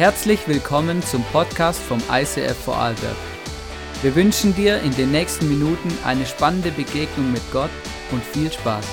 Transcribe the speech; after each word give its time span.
Herzlich 0.00 0.48
willkommen 0.48 1.02
zum 1.02 1.22
Podcast 1.24 1.78
vom 1.78 1.98
ICF 2.10 2.56
Vorarlberg. 2.56 3.16
Wir 4.00 4.14
wünschen 4.16 4.54
dir 4.54 4.80
in 4.80 4.92
den 4.92 5.10
nächsten 5.10 5.46
Minuten 5.46 5.90
eine 6.06 6.24
spannende 6.24 6.70
Begegnung 6.70 7.30
mit 7.30 7.42
Gott 7.52 7.68
und 8.10 8.24
viel 8.24 8.50
Spaß. 8.50 8.88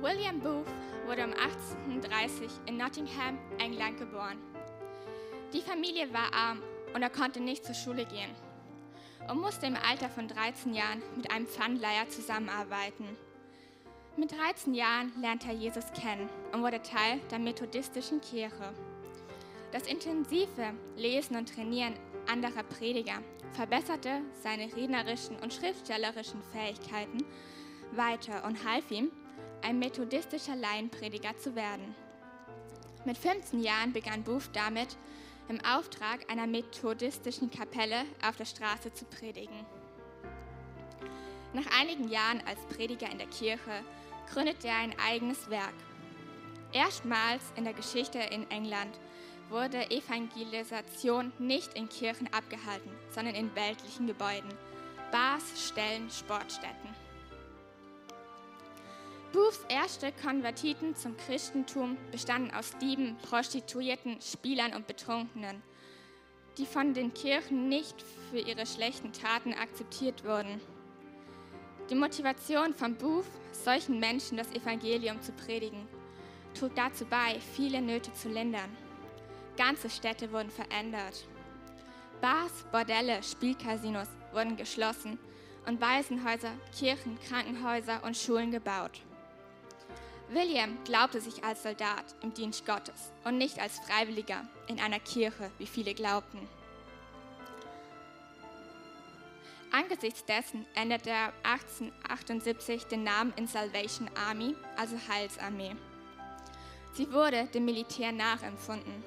William 0.00 0.38
Booth 0.38 0.64
wurde 1.06 1.24
um 1.24 1.32
1830 1.32 2.52
in 2.66 2.76
Nottingham, 2.76 3.36
England 3.58 3.98
geboren. 3.98 4.38
Die 5.52 5.60
Familie 5.60 6.06
war 6.12 6.32
arm 6.32 6.62
und 6.94 7.02
er 7.02 7.10
konnte 7.10 7.40
nicht 7.40 7.64
zur 7.64 7.74
Schule 7.74 8.04
gehen 8.04 8.30
und 9.30 9.40
musste 9.40 9.66
im 9.66 9.76
Alter 9.76 10.08
von 10.08 10.28
13 10.28 10.74
Jahren 10.74 11.02
mit 11.16 11.30
einem 11.30 11.46
Pfandleiher 11.46 12.08
zusammenarbeiten. 12.08 13.16
Mit 14.16 14.32
13 14.32 14.74
Jahren 14.74 15.12
lernte 15.20 15.48
er 15.48 15.54
Jesus 15.54 15.84
kennen 15.92 16.28
und 16.52 16.62
wurde 16.62 16.80
Teil 16.82 17.20
der 17.30 17.38
methodistischen 17.38 18.20
Kirche. 18.20 18.72
Das 19.72 19.86
intensive 19.86 20.72
Lesen 20.96 21.36
und 21.36 21.54
Trainieren 21.54 21.94
anderer 22.26 22.62
Prediger 22.62 23.20
verbesserte 23.52 24.20
seine 24.42 24.74
rednerischen 24.74 25.36
und 25.36 25.52
schriftstellerischen 25.52 26.42
Fähigkeiten 26.52 27.24
weiter 27.92 28.44
und 28.44 28.64
half 28.64 28.90
ihm, 28.90 29.10
ein 29.62 29.78
methodistischer 29.78 30.56
Laienprediger 30.56 31.36
zu 31.36 31.54
werden. 31.54 31.94
Mit 33.04 33.18
15 33.18 33.60
Jahren 33.60 33.92
begann 33.92 34.22
Booth 34.22 34.50
damit, 34.52 34.96
im 35.48 35.60
Auftrag 35.64 36.30
einer 36.30 36.46
methodistischen 36.46 37.50
Kapelle 37.50 38.04
auf 38.26 38.36
der 38.36 38.44
Straße 38.44 38.92
zu 38.92 39.04
predigen. 39.04 39.64
Nach 41.52 41.66
einigen 41.80 42.08
Jahren 42.08 42.42
als 42.46 42.60
Prediger 42.76 43.10
in 43.10 43.18
der 43.18 43.28
Kirche 43.28 43.82
gründete 44.32 44.68
er 44.68 44.76
ein 44.76 44.94
eigenes 44.98 45.48
Werk. 45.48 45.74
Erstmals 46.72 47.42
in 47.56 47.64
der 47.64 47.72
Geschichte 47.72 48.18
in 48.18 48.50
England 48.50 48.98
wurde 49.48 49.90
Evangelisation 49.90 51.32
nicht 51.38 51.74
in 51.74 51.88
Kirchen 51.88 52.32
abgehalten, 52.32 52.90
sondern 53.10 53.34
in 53.34 53.54
weltlichen 53.54 54.06
Gebäuden, 54.06 54.52
Bars, 55.12 55.68
Stellen, 55.68 56.10
Sportstätten. 56.10 57.05
Booths 59.36 59.66
erste 59.68 60.12
Konvertiten 60.12 60.96
zum 60.96 61.14
Christentum 61.18 61.98
bestanden 62.10 62.54
aus 62.54 62.74
Dieben, 62.78 63.18
Prostituierten, 63.18 64.18
Spielern 64.22 64.72
und 64.72 64.86
Betrunkenen, 64.86 65.62
die 66.56 66.64
von 66.64 66.94
den 66.94 67.12
Kirchen 67.12 67.68
nicht 67.68 68.02
für 68.30 68.38
ihre 68.38 68.64
schlechten 68.64 69.12
Taten 69.12 69.52
akzeptiert 69.52 70.24
wurden. 70.24 70.58
Die 71.90 71.94
Motivation 71.94 72.72
von 72.72 72.94
Booth, 72.94 73.26
solchen 73.52 74.00
Menschen 74.00 74.38
das 74.38 74.50
Evangelium 74.52 75.20
zu 75.20 75.32
predigen, 75.32 75.86
trug 76.58 76.74
dazu 76.74 77.04
bei, 77.04 77.38
viele 77.54 77.82
Nöte 77.82 78.14
zu 78.14 78.30
lindern. 78.30 78.74
Ganze 79.58 79.90
Städte 79.90 80.32
wurden 80.32 80.50
verändert. 80.50 81.26
Bars, 82.22 82.64
Bordelle, 82.72 83.22
Spielcasinos 83.22 84.08
wurden 84.32 84.56
geschlossen 84.56 85.18
und 85.66 85.78
Waisenhäuser, 85.78 86.52
Kirchen, 86.74 87.18
Krankenhäuser 87.28 88.02
und 88.02 88.16
Schulen 88.16 88.50
gebaut. 88.50 89.02
William 90.28 90.76
glaubte 90.84 91.20
sich 91.20 91.44
als 91.44 91.62
Soldat 91.62 92.04
im 92.22 92.34
Dienst 92.34 92.66
Gottes 92.66 93.12
und 93.24 93.38
nicht 93.38 93.60
als 93.60 93.78
Freiwilliger 93.78 94.46
in 94.66 94.80
einer 94.80 94.98
Kirche, 94.98 95.50
wie 95.58 95.66
viele 95.66 95.94
glaubten. 95.94 96.48
Angesichts 99.70 100.24
dessen 100.24 100.66
änderte 100.74 101.10
er 101.10 101.32
1878 101.44 102.84
den 102.84 103.04
Namen 103.04 103.32
in 103.36 103.46
Salvation 103.46 104.10
Army, 104.28 104.56
also 104.76 104.96
Heilsarmee. 105.08 105.76
Sie 106.92 107.12
wurde 107.12 107.44
dem 107.46 107.66
Militär 107.66 108.10
nachempfunden. 108.10 109.04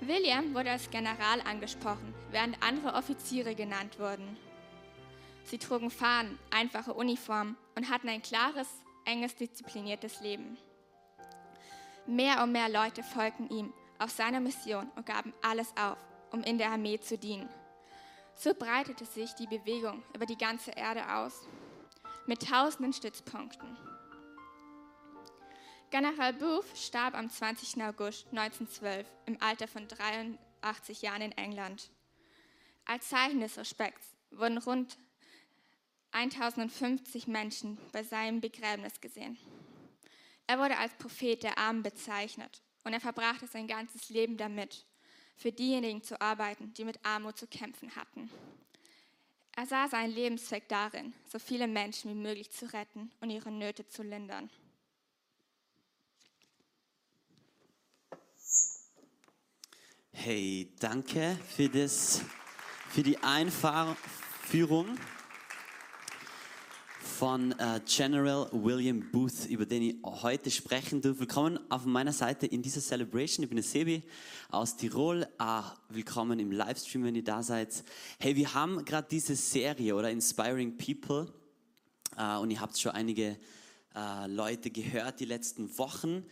William 0.00 0.54
wurde 0.54 0.72
als 0.72 0.90
General 0.90 1.40
angesprochen, 1.42 2.12
während 2.30 2.60
andere 2.62 2.94
Offiziere 2.94 3.54
genannt 3.54 3.98
wurden. 4.00 4.36
Sie 5.44 5.58
trugen 5.58 5.90
Fahnen, 5.90 6.38
einfache 6.50 6.92
Uniformen 6.92 7.56
und 7.76 7.88
hatten 7.88 8.08
ein 8.08 8.22
klares 8.22 8.81
enges, 9.04 9.34
diszipliniertes 9.36 10.20
Leben. 10.20 10.56
Mehr 12.06 12.42
und 12.42 12.52
mehr 12.52 12.68
Leute 12.68 13.02
folgten 13.02 13.48
ihm 13.50 13.72
auf 13.98 14.10
seiner 14.10 14.40
Mission 14.40 14.90
und 14.96 15.06
gaben 15.06 15.32
alles 15.42 15.72
auf, 15.76 15.98
um 16.30 16.42
in 16.42 16.58
der 16.58 16.70
Armee 16.70 16.98
zu 16.98 17.16
dienen. 17.16 17.48
So 18.34 18.54
breitete 18.54 19.04
sich 19.04 19.34
die 19.34 19.46
Bewegung 19.46 20.02
über 20.14 20.26
die 20.26 20.38
ganze 20.38 20.72
Erde 20.72 21.14
aus, 21.14 21.46
mit 22.26 22.48
tausenden 22.48 22.92
Stützpunkten. 22.92 23.76
General 25.90 26.32
Booth 26.32 26.64
starb 26.74 27.14
am 27.14 27.28
20. 27.28 27.82
August 27.82 28.26
1912 28.30 29.06
im 29.26 29.36
Alter 29.42 29.68
von 29.68 29.86
83 29.86 31.02
Jahren 31.02 31.22
in 31.22 31.32
England. 31.32 31.90
Als 32.86 33.10
Zeichen 33.10 33.40
des 33.40 33.58
Respekts 33.58 34.16
wurden 34.30 34.58
rund 34.58 34.96
1050 36.12 37.26
Menschen 37.26 37.78
bei 37.92 38.02
seinem 38.02 38.40
Begräbnis 38.40 39.00
gesehen. 39.00 39.38
Er 40.46 40.58
wurde 40.58 40.76
als 40.78 40.92
Prophet 40.94 41.42
der 41.42 41.58
Armen 41.58 41.82
bezeichnet 41.82 42.62
und 42.84 42.92
er 42.92 43.00
verbrachte 43.00 43.46
sein 43.46 43.66
ganzes 43.66 44.10
Leben 44.10 44.36
damit, 44.36 44.86
für 45.36 45.52
diejenigen 45.52 46.02
zu 46.02 46.20
arbeiten, 46.20 46.72
die 46.74 46.84
mit 46.84 47.04
Armut 47.04 47.38
zu 47.38 47.46
kämpfen 47.46 47.96
hatten. 47.96 48.30
Er 49.54 49.66
sah 49.66 49.88
seinen 49.88 50.12
Lebenszweck 50.12 50.68
darin, 50.68 51.12
so 51.30 51.38
viele 51.38 51.66
Menschen 51.66 52.10
wie 52.10 52.14
möglich 52.14 52.50
zu 52.50 52.72
retten 52.72 53.10
und 53.20 53.30
ihre 53.30 53.50
Nöte 53.50 53.86
zu 53.86 54.02
lindern. 54.02 54.50
Hey, 60.12 60.72
danke 60.78 61.38
für, 61.48 61.68
das, 61.68 62.22
für 62.90 63.02
die 63.02 63.18
Einführung 63.18 64.96
von 67.22 67.52
äh, 67.52 67.80
General 67.86 68.48
William 68.50 69.12
Booth, 69.12 69.46
über 69.48 69.64
den 69.64 69.82
ich 69.82 69.96
heute 70.02 70.50
sprechen 70.50 71.00
darf. 71.00 71.20
Willkommen 71.20 71.56
auf 71.70 71.84
meiner 71.84 72.12
Seite 72.12 72.46
in 72.48 72.62
dieser 72.62 72.80
Celebration. 72.80 73.44
Ich 73.44 73.48
bin 73.48 73.54
der 73.54 73.62
Sebi 73.62 74.02
aus 74.50 74.76
Tirol. 74.76 75.28
Ah, 75.38 75.72
willkommen 75.88 76.40
im 76.40 76.50
Livestream, 76.50 77.04
wenn 77.04 77.14
ihr 77.14 77.22
da 77.22 77.44
seid. 77.44 77.84
Hey, 78.18 78.34
wir 78.34 78.52
haben 78.54 78.84
gerade 78.84 79.06
diese 79.08 79.36
Serie 79.36 79.94
oder 79.94 80.10
Inspiring 80.10 80.76
People 80.76 81.32
äh, 82.16 82.38
und 82.38 82.50
ihr 82.50 82.60
habt 82.60 82.76
schon 82.76 82.90
einige 82.90 83.38
äh, 83.94 84.26
Leute 84.26 84.72
gehört 84.72 85.20
die 85.20 85.26
letzten 85.26 85.78
Wochen. 85.78 86.24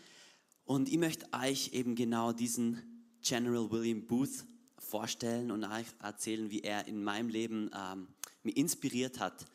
Und 0.64 0.88
ich 0.88 0.98
möchte 0.98 1.24
euch 1.32 1.72
eben 1.72 1.94
genau 1.94 2.32
diesen 2.32 3.06
General 3.22 3.70
William 3.70 4.08
Booth 4.08 4.44
vorstellen 4.76 5.52
und 5.52 5.62
euch 5.62 5.86
erzählen, 6.02 6.50
wie 6.50 6.62
er 6.62 6.88
in 6.88 7.04
meinem 7.04 7.28
Leben 7.28 7.70
ähm, 7.72 8.08
mich 8.42 8.56
inspiriert 8.56 9.20
hat 9.20 9.46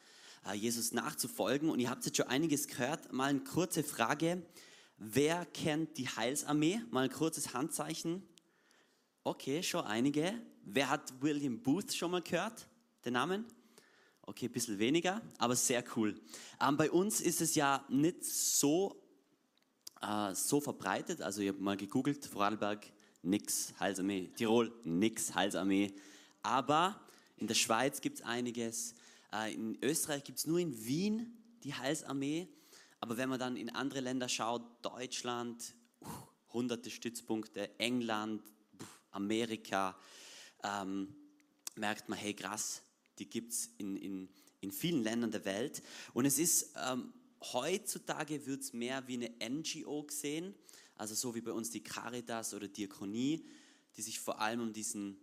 Jesus 0.54 0.92
nachzufolgen. 0.92 1.70
Und 1.70 1.80
ihr 1.80 1.90
habt 1.90 2.06
jetzt 2.06 2.18
schon 2.18 2.28
einiges 2.28 2.68
gehört. 2.68 3.12
Mal 3.12 3.30
eine 3.30 3.44
kurze 3.44 3.84
Frage. 3.84 4.42
Wer 4.98 5.46
kennt 5.48 5.98
die 5.98 6.08
Heilsarmee? 6.08 6.82
Mal 6.92 7.06
ein 7.06 7.12
kurzes 7.12 7.54
Handzeichen. 7.54 8.24
Okay, 9.24 9.64
schon 9.64 9.84
einige. 9.86 10.34
Wer 10.64 10.90
hat 10.90 11.14
William 11.22 11.60
Booth 11.62 11.94
schon 11.94 12.12
mal 12.12 12.22
gehört? 12.22 12.68
Den 13.04 13.14
Namen? 13.14 13.46
Okay, 14.22 14.48
ein 14.48 14.52
bisschen 14.52 14.80
weniger, 14.80 15.22
aber 15.38 15.56
sehr 15.56 15.84
cool. 15.96 16.20
Ähm, 16.60 16.78
bei 16.78 16.90
uns 16.90 17.22
ist 17.22 17.42
es 17.42 17.54
ja 17.54 17.86
nicht 17.90 18.24
so, 18.24 19.00
äh, 20.02 20.34
so 20.34 20.60
verbreitet. 20.60 21.22
Also 21.22 21.42
ich 21.42 21.50
habe 21.50 21.60
mal 21.60 21.78
gegoogelt, 21.78 22.26
Vorarlberg, 22.26 22.88
nix, 23.22 23.74
Heilsarmee. 23.80 24.30
Tirol, 24.36 24.74
nix, 24.84 25.36
Heilsarmee. 25.36 25.94
Aber 26.42 27.00
in 27.38 27.48
der 27.48 27.54
Schweiz 27.54 28.02
gibt 28.02 28.18
es 28.18 28.26
einiges. 28.26 28.96
Äh, 29.34 29.54
in 29.54 29.78
Österreich 29.82 30.24
gibt 30.24 30.40
es 30.40 30.48
nur 30.48 30.60
in 30.60 30.86
Wien 30.86 31.38
die 31.64 31.74
Heilsarmee, 31.74 32.48
aber 33.00 33.18
wenn 33.18 33.30
man 33.30 33.40
dann 33.40 33.58
in 33.58 33.70
andere 33.70 34.00
Länder 34.00 34.30
schaut, 34.30 34.64
Deutschland, 34.82 35.76
uh, 36.02 36.08
hunderte 36.54 36.90
Stützpunkte, 36.90 37.78
England, 37.80 38.42
Amerika, 39.12 39.98
ähm, 40.64 41.14
merkt 41.76 42.10
man, 42.10 42.18
hey 42.18 42.34
krass, 42.34 42.82
die 43.20 43.30
gibt 43.30 43.52
es 43.52 43.70
in, 43.78 43.96
in, 43.96 44.30
in 44.62 44.72
vielen 44.72 45.04
Ländern 45.04 45.32
der 45.32 45.46
Welt. 45.46 45.84
Und 46.14 46.26
es 46.26 46.40
ist, 46.40 46.74
ähm, 46.78 47.14
heutzutage 47.54 48.46
wird 48.46 48.62
es 48.62 48.74
mehr 48.74 49.08
wie 49.08 49.16
eine 49.16 49.50
NGO 49.50 50.04
gesehen, 50.04 50.56
also 50.96 51.14
so 51.14 51.36
wie 51.36 51.42
bei 51.42 51.52
uns 51.52 51.72
die 51.72 51.84
Caritas 51.84 52.54
oder 52.54 52.68
Diakonie, 52.68 53.46
die 53.98 54.02
sich 54.02 54.20
vor 54.20 54.40
allem 54.40 54.62
um 54.62 54.74
diesen 54.74 55.18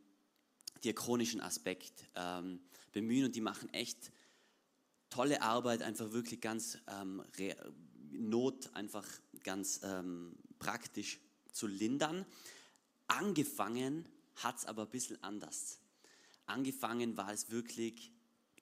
diakonischen 0.85 1.41
Aspekt 1.41 1.93
ähm, 2.15 2.61
bemühen 2.93 3.27
und 3.27 3.37
die 3.37 3.41
machen 3.41 3.73
echt 3.73 4.13
tolle 5.11 5.43
Arbeit, 5.43 5.83
einfach 5.83 6.13
wirklich 6.13 6.41
ganz 6.41 6.79
ähm, 6.89 7.23
Not 8.11 8.75
einfach 8.75 9.07
ganz 9.43 9.81
ähm, 9.83 10.37
praktisch 10.59 11.19
zu 11.51 11.67
lindern. 11.67 12.27
Angefangen 13.07 14.07
hat 14.37 14.59
es 14.59 14.67
aber 14.67 14.83
ein 14.83 14.91
bisschen 14.91 15.23
anders. 15.23 15.79
Angefangen 16.47 17.17
war 17.17 17.33
es 17.33 17.51
wirklich 17.51 18.13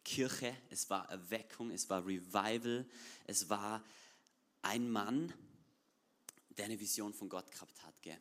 Kirche, 0.04 0.56
es 0.70 0.88
war 0.90 1.08
Erweckung, 1.10 1.70
es 1.70 1.88
war 1.90 2.06
Revival, 2.06 2.86
es 3.26 3.48
war 3.48 3.84
ein 4.62 4.90
Mann, 4.90 5.32
der 6.56 6.66
eine 6.66 6.80
Vision 6.80 7.12
von 7.12 7.28
Gott 7.28 7.50
gehabt 7.50 7.82
hat. 7.84 8.00
Gell? 8.02 8.18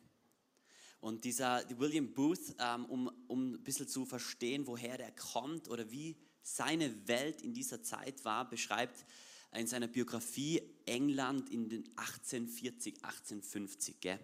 Und 1.00 1.24
dieser 1.24 1.64
William 1.78 2.12
Booth, 2.12 2.54
ähm, 2.58 2.84
um, 2.86 3.10
um 3.26 3.54
ein 3.54 3.62
bisschen 3.62 3.88
zu 3.88 4.04
verstehen, 4.04 4.66
woher 4.66 4.98
der 4.98 5.12
kommt 5.12 5.68
oder 5.68 5.90
wie 5.90 6.16
seine 6.42 7.08
Welt 7.08 7.40
in 7.42 7.54
dieser 7.54 7.82
Zeit 7.82 8.24
war, 8.24 8.48
beschreibt 8.48 9.06
in 9.52 9.66
seiner 9.66 9.88
Biografie 9.88 10.62
England 10.86 11.50
in 11.50 11.68
den 11.68 11.84
1840, 11.96 12.96
1850. 12.96 14.00
Gell? 14.00 14.20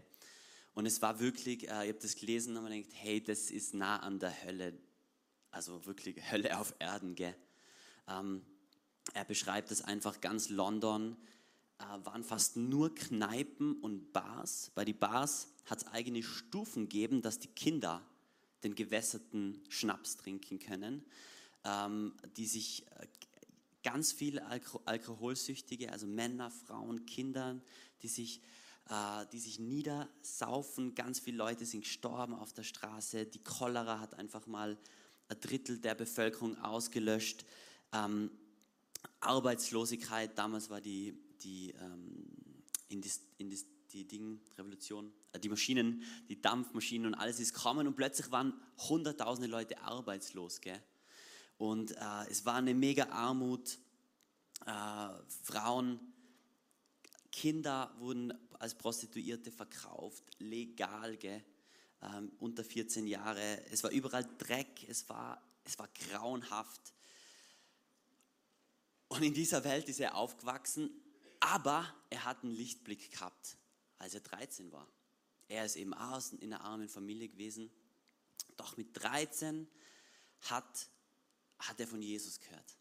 Und 0.75 0.87
es 0.87 1.01
war 1.01 1.19
wirklich, 1.19 1.69
äh, 1.69 1.85
ich 1.85 1.89
habe 1.89 1.99
das 2.01 2.17
gelesen 2.17 2.57
und 2.57 2.63
man 2.63 2.73
denkt, 2.73 2.93
hey, 2.95 3.23
das 3.23 3.51
ist 3.51 3.75
nah 3.75 3.99
an 4.01 4.19
der 4.19 4.45
Hölle, 4.45 4.79
also 5.51 5.85
wirklich 5.87 6.31
Hölle 6.31 6.59
auf 6.59 6.75
Erden. 6.79 7.15
Gell? 7.15 7.35
Ähm, 8.07 8.43
er 9.15 9.25
beschreibt 9.25 9.71
es 9.71 9.83
einfach 9.83 10.21
ganz 10.21 10.51
London, 10.51 11.17
waren 11.79 12.25
fast 12.25 12.57
nur 12.57 12.95
Kneipen 12.95 13.81
und 13.81 14.13
Bars. 14.13 14.71
Bei 14.75 14.85
den 14.85 14.99
Bars 14.99 15.49
hat 15.67 15.79
es 15.83 15.87
eigene 15.89 16.23
Stufen 16.23 16.89
gegeben, 16.89 17.23
dass 17.23 17.39
die 17.39 17.49
Kinder 17.49 18.03
den 18.65 18.75
gewässerten 18.75 19.61
Schnaps 19.69 20.17
trinken 20.17 20.59
können, 20.59 21.05
ähm, 21.65 22.15
die 22.37 22.47
sich 22.47 22.87
äh, 22.87 23.07
ganz 23.83 24.13
viele 24.13 24.45
Alko 24.47 24.81
Alkoholsüchtige, 24.85 25.93
also 25.93 26.07
Männer, 26.07 26.51
Frauen, 26.51 27.07
Kinder, 27.07 27.61
die 28.03 28.09
sich, 28.09 28.41
äh, 28.89 29.27
die 29.33 29.39
sich 29.39 29.59
niedersaufen. 29.59 30.95
Ganz 30.95 31.21
viele 31.21 31.37
Leute 31.37 31.65
sind 31.65 31.83
gestorben 31.83 32.35
auf 32.35 32.53
der 32.53 32.65
Straße. 32.65 33.27
Die 33.27 33.43
Cholera 33.43 34.01
hat 34.01 34.15
einfach 34.15 34.47
mal 34.47 34.79
ein 35.29 35.41
Drittel 35.41 35.79
der 35.79 35.95
Bevölkerung 35.95 36.59
ausgelöscht. 36.59 37.45
Ähm, 37.93 38.31
Arbeitslosigkeit, 39.21 40.37
damals 40.39 40.71
war 40.71 40.81
die, 40.81 41.17
die 41.47 41.71
ähm, 41.81 42.27
die 43.97 44.07
Ding, 44.07 44.41
Revolution, 44.59 45.13
äh, 45.33 45.41
die 45.41 45.49
Maschinen, 45.49 46.03
die 46.29 46.41
Dampfmaschinen 46.41 47.07
und 47.07 47.15
alles 47.15 47.41
ist 47.41 47.55
gekommen 47.55 47.87
und 47.87 47.97
plötzlich 47.97 48.31
waren 48.31 48.53
hunderttausende 48.89 49.49
Leute 49.49 49.81
arbeitslos. 49.81 50.61
Gell? 50.61 50.81
Und 51.59 51.93
äh, 51.93 52.31
es 52.31 52.45
war 52.45 52.57
eine 52.57 52.75
mega 52.75 53.09
Armut. 53.09 53.79
Äh, 54.67 55.09
Frauen, 55.43 56.01
Kinder 57.33 57.95
wurden 57.99 58.33
als 58.59 58.75
Prostituierte 58.75 59.51
verkauft, 59.53 60.25
legal, 60.39 61.17
gell? 61.17 61.45
Ähm, 62.03 62.33
unter 62.41 62.63
14 62.63 63.07
Jahre. 63.07 63.65
Es 63.71 63.83
war 63.83 63.91
überall 63.91 64.27
Dreck, 64.39 64.87
es 64.89 65.09
war, 65.09 65.43
es 65.65 65.79
war 65.79 65.89
grauenhaft. 65.89 66.93
Und 69.09 69.23
in 69.23 69.33
dieser 69.33 69.65
Welt 69.65 69.89
ist 69.89 70.01
er 70.01 70.15
aufgewachsen, 70.15 70.91
aber 71.47 71.95
er 72.11 72.25
hat 72.25 72.43
einen 72.43 72.53
Lichtblick 72.53 73.11
gehabt, 73.13 73.57
als 73.99 74.15
er 74.15 74.21
13 74.21 74.73
war. 74.73 74.89
Er 75.49 75.65
ist 75.65 75.77
eben 75.77 75.95
außen 75.95 76.39
in 76.41 76.53
einer 76.53 76.65
armen 76.65 76.89
Familie 76.89 77.29
gewesen. 77.29 77.71
Doch 78.57 78.77
mit 78.77 78.89
13 79.01 79.69
hat 80.41 80.89
hat 81.59 81.81
er 81.81 81.87
von 81.87 82.03
Jesus 82.03 82.41
gehört. 82.41 82.77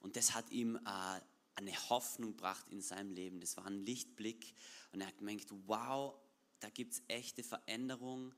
Und 0.00 0.16
das 0.16 0.34
hat 0.34 0.50
ihm 0.50 0.76
äh, 0.76 1.20
eine 1.54 1.90
Hoffnung 1.90 2.32
gebracht 2.36 2.68
in 2.70 2.80
seinem 2.80 3.12
Leben. 3.12 3.40
Das 3.40 3.56
war 3.56 3.66
ein 3.66 3.84
Lichtblick. 3.84 4.54
Und 4.92 5.00
er 5.00 5.08
hat 5.08 5.18
gemerkt, 5.18 5.48
wow, 5.66 6.14
da 6.60 6.68
gibt 6.70 6.92
es 6.92 7.02
echte 7.08 7.42
Veränderung. 7.42 8.32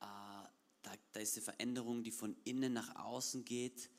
Äh, 0.00 0.04
da, 0.82 0.92
da 1.12 1.20
ist 1.20 1.36
eine 1.36 1.44
Veränderung, 1.44 2.02
die 2.02 2.10
von 2.10 2.36
innen 2.44 2.72
nach 2.72 2.94
außen 2.96 3.44
geht. 3.44 3.90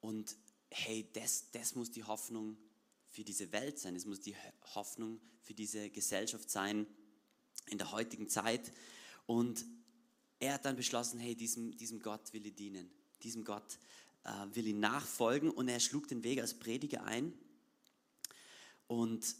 Und 0.00 0.36
hey, 0.70 1.10
das, 1.12 1.50
das 1.50 1.74
muss 1.74 1.90
die 1.90 2.04
Hoffnung 2.04 2.56
für 3.10 3.24
diese 3.24 3.52
Welt 3.52 3.78
sein. 3.78 3.94
Das 3.94 4.06
muss 4.06 4.20
die 4.20 4.36
Hoffnung 4.74 5.20
für 5.42 5.54
diese 5.54 5.90
Gesellschaft 5.90 6.50
sein 6.50 6.86
in 7.66 7.78
der 7.78 7.92
heutigen 7.92 8.28
Zeit. 8.28 8.72
Und 9.26 9.64
er 10.38 10.54
hat 10.54 10.64
dann 10.64 10.76
beschlossen, 10.76 11.18
hey, 11.18 11.34
diesem, 11.34 11.76
diesem 11.76 12.00
Gott 12.00 12.32
will 12.32 12.46
ich 12.46 12.54
dienen. 12.54 12.90
Diesem 13.22 13.44
Gott 13.44 13.78
äh, 14.24 14.46
will 14.54 14.66
ihm 14.66 14.80
nachfolgen 14.80 15.50
und 15.50 15.68
er 15.68 15.80
schlug 15.80 16.08
den 16.08 16.24
Weg 16.24 16.40
als 16.40 16.58
Prediger 16.58 17.04
ein. 17.04 17.36
Und 18.86 19.36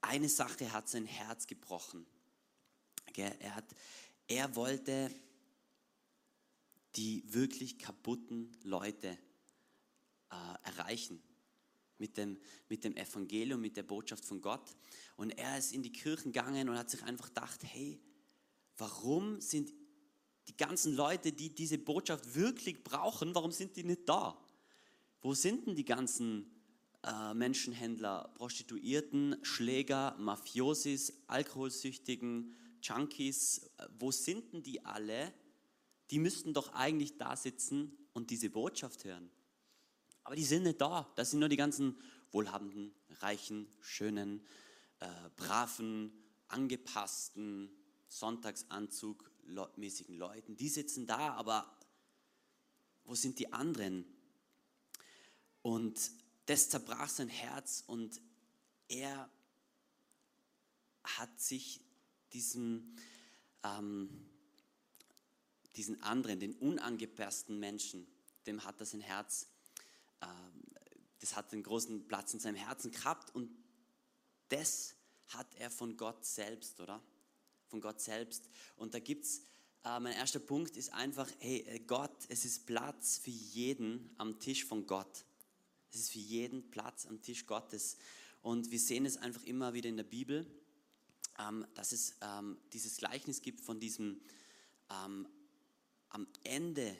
eine 0.00 0.28
Sache 0.28 0.72
hat 0.72 0.88
sein 0.88 1.06
Herz 1.06 1.46
gebrochen. 1.46 2.06
Er, 3.16 3.54
hat, 3.54 3.64
er 4.26 4.56
wollte 4.56 5.10
die 6.96 7.22
wirklich 7.32 7.78
kaputten 7.78 8.56
Leute 8.62 9.16
äh, 10.30 10.54
erreichen 10.64 11.22
mit 11.98 12.16
dem, 12.16 12.38
mit 12.68 12.84
dem 12.84 12.96
Evangelium, 12.96 13.60
mit 13.60 13.76
der 13.76 13.82
Botschaft 13.82 14.24
von 14.24 14.40
Gott. 14.40 14.76
Und 15.16 15.30
er 15.38 15.58
ist 15.58 15.72
in 15.72 15.82
die 15.82 15.92
Kirchen 15.92 16.32
gegangen 16.32 16.68
und 16.68 16.78
hat 16.78 16.90
sich 16.90 17.02
einfach 17.02 17.28
gedacht, 17.28 17.60
hey, 17.64 18.00
warum 18.76 19.40
sind 19.40 19.72
die 20.48 20.56
ganzen 20.56 20.94
Leute, 20.94 21.32
die 21.32 21.54
diese 21.54 21.78
Botschaft 21.78 22.34
wirklich 22.34 22.82
brauchen, 22.82 23.34
warum 23.34 23.50
sind 23.50 23.76
die 23.76 23.84
nicht 23.84 24.08
da? 24.08 24.38
Wo 25.22 25.32
sind 25.34 25.66
denn 25.66 25.74
die 25.74 25.84
ganzen 25.84 26.50
äh, 27.02 27.32
Menschenhändler, 27.34 28.30
Prostituierten, 28.34 29.36
Schläger, 29.42 30.16
Mafiosis, 30.18 31.14
Alkoholsüchtigen, 31.28 32.52
Junkies? 32.82 33.70
Wo 33.98 34.10
sind 34.10 34.52
denn 34.52 34.62
die 34.62 34.84
alle? 34.84 35.32
Die 36.10 36.18
müssten 36.18 36.52
doch 36.52 36.74
eigentlich 36.74 37.16
da 37.16 37.36
sitzen 37.36 37.96
und 38.12 38.30
diese 38.30 38.50
Botschaft 38.50 39.04
hören. 39.04 39.30
Aber 40.24 40.36
die 40.36 40.44
sind 40.44 40.64
nicht 40.64 40.80
da. 40.80 41.10
Das 41.16 41.30
sind 41.30 41.40
nur 41.40 41.48
die 41.48 41.56
ganzen 41.56 41.98
wohlhabenden, 42.32 42.94
reichen, 43.20 43.68
schönen, 43.80 44.44
äh, 45.00 45.06
braven, 45.36 46.12
angepassten, 46.48 47.70
Sonntagsanzug, 48.08 49.30
mäßigen 49.76 50.16
Leuten, 50.16 50.56
die 50.56 50.68
sitzen 50.68 51.06
da, 51.06 51.34
aber 51.34 51.78
wo 53.04 53.14
sind 53.14 53.38
die 53.38 53.52
anderen? 53.52 54.04
Und 55.62 56.10
das 56.46 56.70
zerbrach 56.70 57.08
sein 57.08 57.28
Herz 57.28 57.84
und 57.86 58.20
er 58.88 59.28
hat 61.02 61.40
sich 61.40 61.80
diesem, 62.32 62.96
ähm, 63.62 64.30
diesen 65.76 66.02
anderen, 66.02 66.40
den 66.40 66.54
unangepassten 66.54 67.58
Menschen, 67.58 68.06
dem 68.46 68.64
hat 68.64 68.80
er 68.80 68.86
sein 68.86 69.00
Herz, 69.00 69.48
das 71.20 71.36
hat 71.36 71.52
einen 71.52 71.62
großen 71.62 72.06
Platz 72.06 72.34
in 72.34 72.40
seinem 72.40 72.56
Herzen 72.56 72.90
gehabt 72.90 73.34
und 73.34 73.50
das 74.48 74.94
hat 75.28 75.54
er 75.56 75.70
von 75.70 75.96
Gott 75.96 76.24
selbst, 76.24 76.80
oder? 76.80 77.02
von 77.74 77.80
Gott 77.80 78.00
selbst. 78.00 78.48
Und 78.76 78.94
da 78.94 79.00
gibt 79.00 79.24
es, 79.24 79.40
äh, 79.84 79.98
mein 79.98 80.12
erster 80.12 80.38
Punkt 80.38 80.76
ist 80.76 80.92
einfach, 80.92 81.28
hey 81.40 81.58
äh, 81.66 81.80
Gott, 81.80 82.16
es 82.28 82.44
ist 82.44 82.66
Platz 82.66 83.18
für 83.18 83.30
jeden 83.30 84.14
am 84.16 84.38
Tisch 84.38 84.64
von 84.64 84.86
Gott. 84.86 85.24
Es 85.90 85.98
ist 85.98 86.12
für 86.12 86.20
jeden 86.20 86.70
Platz 86.70 87.04
am 87.06 87.20
Tisch 87.20 87.46
Gottes. 87.46 87.96
Und 88.42 88.70
wir 88.70 88.78
sehen 88.78 89.06
es 89.06 89.16
einfach 89.16 89.42
immer 89.42 89.74
wieder 89.74 89.88
in 89.88 89.96
der 89.96 90.04
Bibel, 90.04 90.46
ähm, 91.40 91.66
dass 91.74 91.90
es 91.90 92.14
ähm, 92.20 92.58
dieses 92.72 92.96
Gleichnis 92.98 93.42
gibt 93.42 93.60
von 93.60 93.80
diesem, 93.80 94.20
ähm, 94.90 95.26
am 96.10 96.28
Ende, 96.44 96.96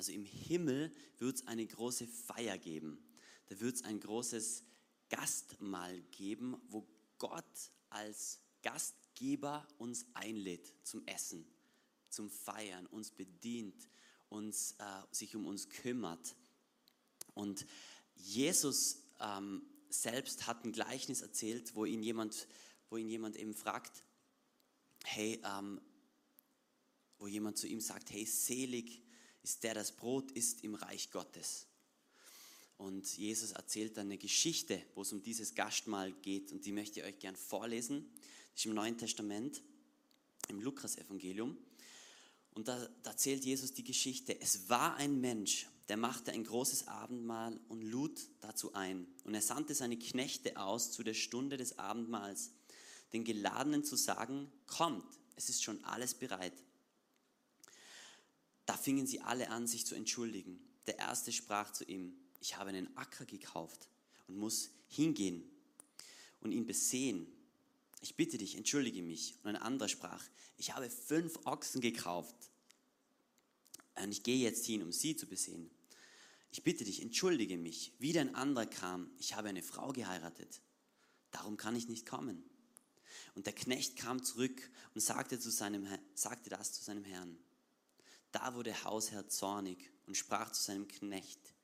also 0.00 0.12
im 0.12 0.24
Himmel, 0.24 0.90
wird 1.18 1.36
es 1.36 1.46
eine 1.46 1.66
große 1.66 2.06
Feier 2.06 2.56
geben. 2.56 3.06
Da 3.48 3.60
wird 3.60 3.74
es 3.74 3.84
ein 3.84 4.00
großes 4.00 4.64
Gastmahl 5.10 6.00
geben, 6.10 6.56
wo 6.70 6.88
Gott 7.18 7.70
als 7.90 8.40
Gast 8.62 8.94
Geber 9.14 9.68
uns 9.76 10.06
einlädt 10.14 10.74
zum 10.84 11.06
Essen, 11.06 11.44
zum 12.08 12.30
Feiern, 12.30 12.86
uns 12.86 13.10
bedient, 13.10 13.90
uns, 14.30 14.72
äh, 14.78 14.84
sich 15.10 15.36
um 15.36 15.44
uns 15.44 15.68
kümmert. 15.68 16.34
Und 17.34 17.66
Jesus 18.14 19.02
ähm, 19.20 19.60
selbst 19.90 20.46
hat 20.46 20.64
ein 20.64 20.72
Gleichnis 20.72 21.20
erzählt, 21.20 21.74
wo 21.74 21.84
ihn 21.84 22.02
jemand, 22.02 22.48
wo 22.88 22.96
ihn 22.96 23.10
jemand 23.10 23.36
eben 23.36 23.52
fragt, 23.52 24.02
hey, 25.04 25.42
ähm, 25.44 25.78
wo 27.18 27.26
jemand 27.26 27.58
zu 27.58 27.68
ihm 27.68 27.82
sagt, 27.82 28.10
hey, 28.10 28.24
selig 28.24 29.02
ist 29.42 29.62
der, 29.62 29.74
das 29.74 29.92
Brot 29.92 30.30
isst 30.32 30.64
im 30.64 30.74
Reich 30.74 31.10
Gottes. 31.10 31.66
Und 32.76 33.18
Jesus 33.18 33.52
erzählt 33.52 33.96
dann 33.96 34.06
eine 34.06 34.16
Geschichte, 34.16 34.82
wo 34.94 35.02
es 35.02 35.12
um 35.12 35.22
dieses 35.22 35.54
Gastmahl 35.54 36.12
geht. 36.12 36.50
Und 36.50 36.64
die 36.64 36.72
möchte 36.72 37.00
ich 37.00 37.06
euch 37.06 37.18
gern 37.18 37.36
vorlesen. 37.36 38.10
Das 38.52 38.60
ist 38.60 38.66
im 38.66 38.74
Neuen 38.74 38.96
Testament, 38.96 39.60
im 40.48 40.60
Lukas-Evangelium. 40.60 41.58
Und 42.52 42.68
da, 42.68 42.88
da 43.02 43.10
erzählt 43.10 43.44
Jesus 43.44 43.74
die 43.74 43.84
Geschichte. 43.84 44.40
Es 44.40 44.68
war 44.68 44.96
ein 44.96 45.20
Mensch, 45.20 45.68
der 45.90 45.96
machte 45.96 46.32
ein 46.32 46.44
großes 46.44 46.88
Abendmahl 46.88 47.60
und 47.68 47.82
lud 47.82 48.18
dazu 48.40 48.72
ein. 48.74 49.06
Und 49.24 49.34
er 49.34 49.42
sandte 49.42 49.74
seine 49.74 49.98
Knechte 49.98 50.56
aus 50.56 50.90
zu 50.90 51.02
der 51.02 51.14
Stunde 51.14 51.56
des 51.56 51.78
Abendmahls, 51.78 52.52
den 53.12 53.24
Geladenen 53.24 53.84
zu 53.84 53.96
sagen, 53.96 54.50
kommt, 54.66 55.04
es 55.36 55.48
ist 55.48 55.62
schon 55.62 55.84
alles 55.84 56.14
bereit. 56.14 56.54
Da 58.70 58.76
fingen 58.76 59.04
sie 59.04 59.20
alle 59.20 59.50
an, 59.50 59.66
sich 59.66 59.84
zu 59.84 59.96
entschuldigen. 59.96 60.60
Der 60.86 60.96
erste 60.96 61.32
sprach 61.32 61.72
zu 61.72 61.82
ihm, 61.82 62.14
ich 62.38 62.56
habe 62.56 62.68
einen 62.68 62.96
Acker 62.96 63.26
gekauft 63.26 63.88
und 64.28 64.36
muss 64.36 64.70
hingehen 64.86 65.42
und 66.38 66.52
ihn 66.52 66.66
besehen. 66.66 67.26
Ich 68.00 68.14
bitte 68.14 68.38
dich, 68.38 68.54
entschuldige 68.54 69.02
mich. 69.02 69.34
Und 69.42 69.48
ein 69.50 69.56
anderer 69.56 69.88
sprach, 69.88 70.24
ich 70.56 70.72
habe 70.72 70.88
fünf 70.88 71.36
Ochsen 71.46 71.80
gekauft 71.80 72.36
und 73.96 74.12
ich 74.12 74.22
gehe 74.22 74.38
jetzt 74.38 74.64
hin, 74.66 74.84
um 74.84 74.92
sie 74.92 75.16
zu 75.16 75.26
besehen. 75.26 75.68
Ich 76.52 76.62
bitte 76.62 76.84
dich, 76.84 77.02
entschuldige 77.02 77.58
mich. 77.58 77.92
Wieder 77.98 78.20
ein 78.20 78.36
anderer 78.36 78.66
kam, 78.66 79.10
ich 79.18 79.34
habe 79.34 79.48
eine 79.48 79.64
Frau 79.64 79.90
geheiratet. 79.90 80.60
Darum 81.32 81.56
kann 81.56 81.74
ich 81.74 81.88
nicht 81.88 82.06
kommen. 82.06 82.48
Und 83.34 83.46
der 83.46 83.52
Knecht 83.52 83.96
kam 83.96 84.22
zurück 84.22 84.70
und 84.94 85.00
sagte, 85.00 85.40
zu 85.40 85.50
seinem, 85.50 85.88
sagte 86.14 86.50
das 86.50 86.72
zu 86.72 86.84
seinem 86.84 87.02
Herrn. 87.02 87.36
Da 88.32 88.54
wurde 88.54 88.84
Hausherr 88.84 89.28
zornig 89.28 89.90
und 90.06 90.16
sprach 90.16 90.52
zu 90.52 90.62
seinem 90.62 90.88
Knecht, 90.88 91.54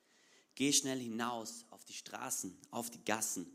geh 0.55 0.73
schnell 0.73 0.99
hinaus 0.99 1.65
auf 1.71 1.85
die 1.85 1.93
Straßen, 1.93 2.57
auf 2.71 2.91
die 2.91 3.05
Gassen 3.05 3.47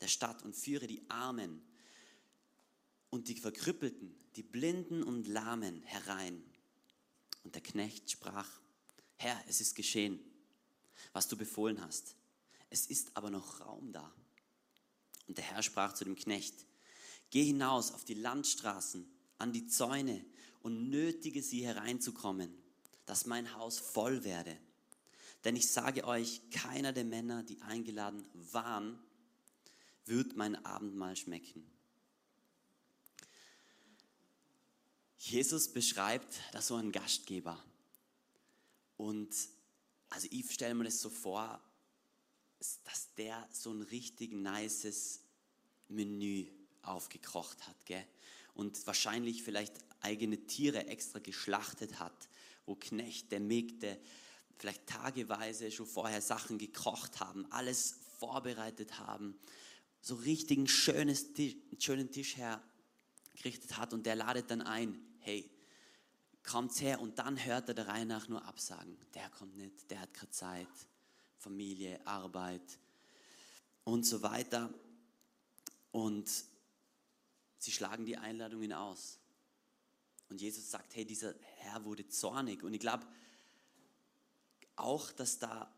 der 0.00 0.08
Stadt 0.08 0.42
und 0.42 0.54
führe 0.54 0.86
die 0.86 1.08
Armen 1.08 1.62
und 3.10 3.28
die 3.28 3.36
Verkrüppelten, 3.36 4.14
die 4.36 4.42
Blinden 4.42 5.02
und 5.02 5.26
Lahmen 5.26 5.82
herein. 5.82 6.42
Und 7.44 7.54
der 7.54 7.62
Knecht 7.62 8.10
sprach, 8.10 8.48
Herr, 9.16 9.42
es 9.48 9.60
ist 9.60 9.74
geschehen, 9.74 10.20
was 11.12 11.28
du 11.28 11.36
befohlen 11.36 11.80
hast. 11.80 12.14
Es 12.70 12.86
ist 12.86 13.16
aber 13.16 13.30
noch 13.30 13.60
Raum 13.60 13.92
da. 13.92 14.12
Und 15.26 15.38
der 15.38 15.44
Herr 15.44 15.62
sprach 15.62 15.94
zu 15.94 16.04
dem 16.04 16.16
Knecht, 16.16 16.66
geh 17.30 17.44
hinaus 17.44 17.92
auf 17.92 18.04
die 18.04 18.14
Landstraßen, 18.14 19.10
an 19.38 19.52
die 19.52 19.66
Zäune 19.66 20.24
und 20.62 20.90
nötige 20.90 21.42
sie 21.42 21.64
hereinzukommen, 21.64 22.52
dass 23.06 23.26
mein 23.26 23.54
Haus 23.54 23.78
voll 23.78 24.24
werde. 24.24 24.56
Denn 25.44 25.56
ich 25.56 25.68
sage 25.70 26.04
euch, 26.04 26.40
keiner 26.50 26.92
der 26.92 27.04
Männer, 27.04 27.42
die 27.42 27.60
eingeladen 27.62 28.24
waren, 28.52 28.98
wird 30.04 30.36
mein 30.36 30.64
Abendmahl 30.64 31.16
schmecken. 31.16 31.64
Jesus 35.18 35.68
beschreibt 35.68 36.40
da 36.52 36.62
so 36.62 36.76
einen 36.76 36.92
Gastgeber. 36.92 37.62
Und 38.96 39.34
also 40.10 40.28
ich 40.30 40.50
stelle 40.50 40.74
mir 40.74 40.84
das 40.84 41.00
so 41.00 41.10
vor, 41.10 41.60
dass 42.58 43.14
der 43.16 43.48
so 43.52 43.70
ein 43.70 43.82
richtig 43.82 44.32
nices 44.32 45.20
Menü 45.88 46.46
aufgekocht 46.82 47.66
hat. 47.66 47.86
Gell? 47.86 48.06
Und 48.54 48.86
wahrscheinlich 48.86 49.42
vielleicht 49.42 49.76
eigene 50.00 50.46
Tiere 50.46 50.86
extra 50.86 51.18
geschlachtet 51.18 51.98
hat, 51.98 52.28
wo 52.66 52.74
Knechte, 52.74 53.40
Mägde 53.40 53.98
vielleicht 54.58 54.86
tageweise 54.86 55.70
schon 55.70 55.86
vorher 55.86 56.20
Sachen 56.20 56.58
gekocht 56.58 57.20
haben, 57.20 57.46
alles 57.50 57.96
vorbereitet 58.18 58.98
haben, 58.98 59.38
so 60.00 60.16
richtig 60.16 60.58
einen 60.58 60.68
schönen 60.68 62.10
Tisch 62.12 62.36
hergerichtet 62.36 63.76
hat 63.76 63.92
und 63.92 64.06
der 64.06 64.16
ladet 64.16 64.50
dann 64.50 64.62
ein, 64.62 65.00
hey, 65.20 65.50
kommt 66.42 66.80
her 66.80 67.00
und 67.00 67.18
dann 67.18 67.44
hört 67.44 67.68
er 67.68 67.74
der 67.74 67.88
Reihe 67.88 68.06
nach 68.06 68.28
nur 68.28 68.44
Absagen. 68.44 68.96
Der 69.14 69.28
kommt 69.30 69.56
nicht, 69.56 69.90
der 69.90 70.00
hat 70.00 70.14
keine 70.14 70.30
Zeit, 70.30 70.68
Familie, 71.36 72.04
Arbeit 72.06 72.78
und 73.84 74.04
so 74.04 74.22
weiter. 74.22 74.72
Und 75.92 76.30
sie 77.58 77.72
schlagen 77.72 78.04
die 78.04 78.16
Einladungen 78.16 78.72
aus. 78.72 79.18
Und 80.28 80.40
Jesus 80.40 80.70
sagt, 80.70 80.94
hey, 80.94 81.04
dieser 81.04 81.34
Herr 81.56 81.84
wurde 81.84 82.06
zornig. 82.08 82.62
Und 82.62 82.74
ich 82.74 82.80
glaube 82.80 83.06
auch, 84.76 85.10
dass 85.12 85.38
da 85.38 85.72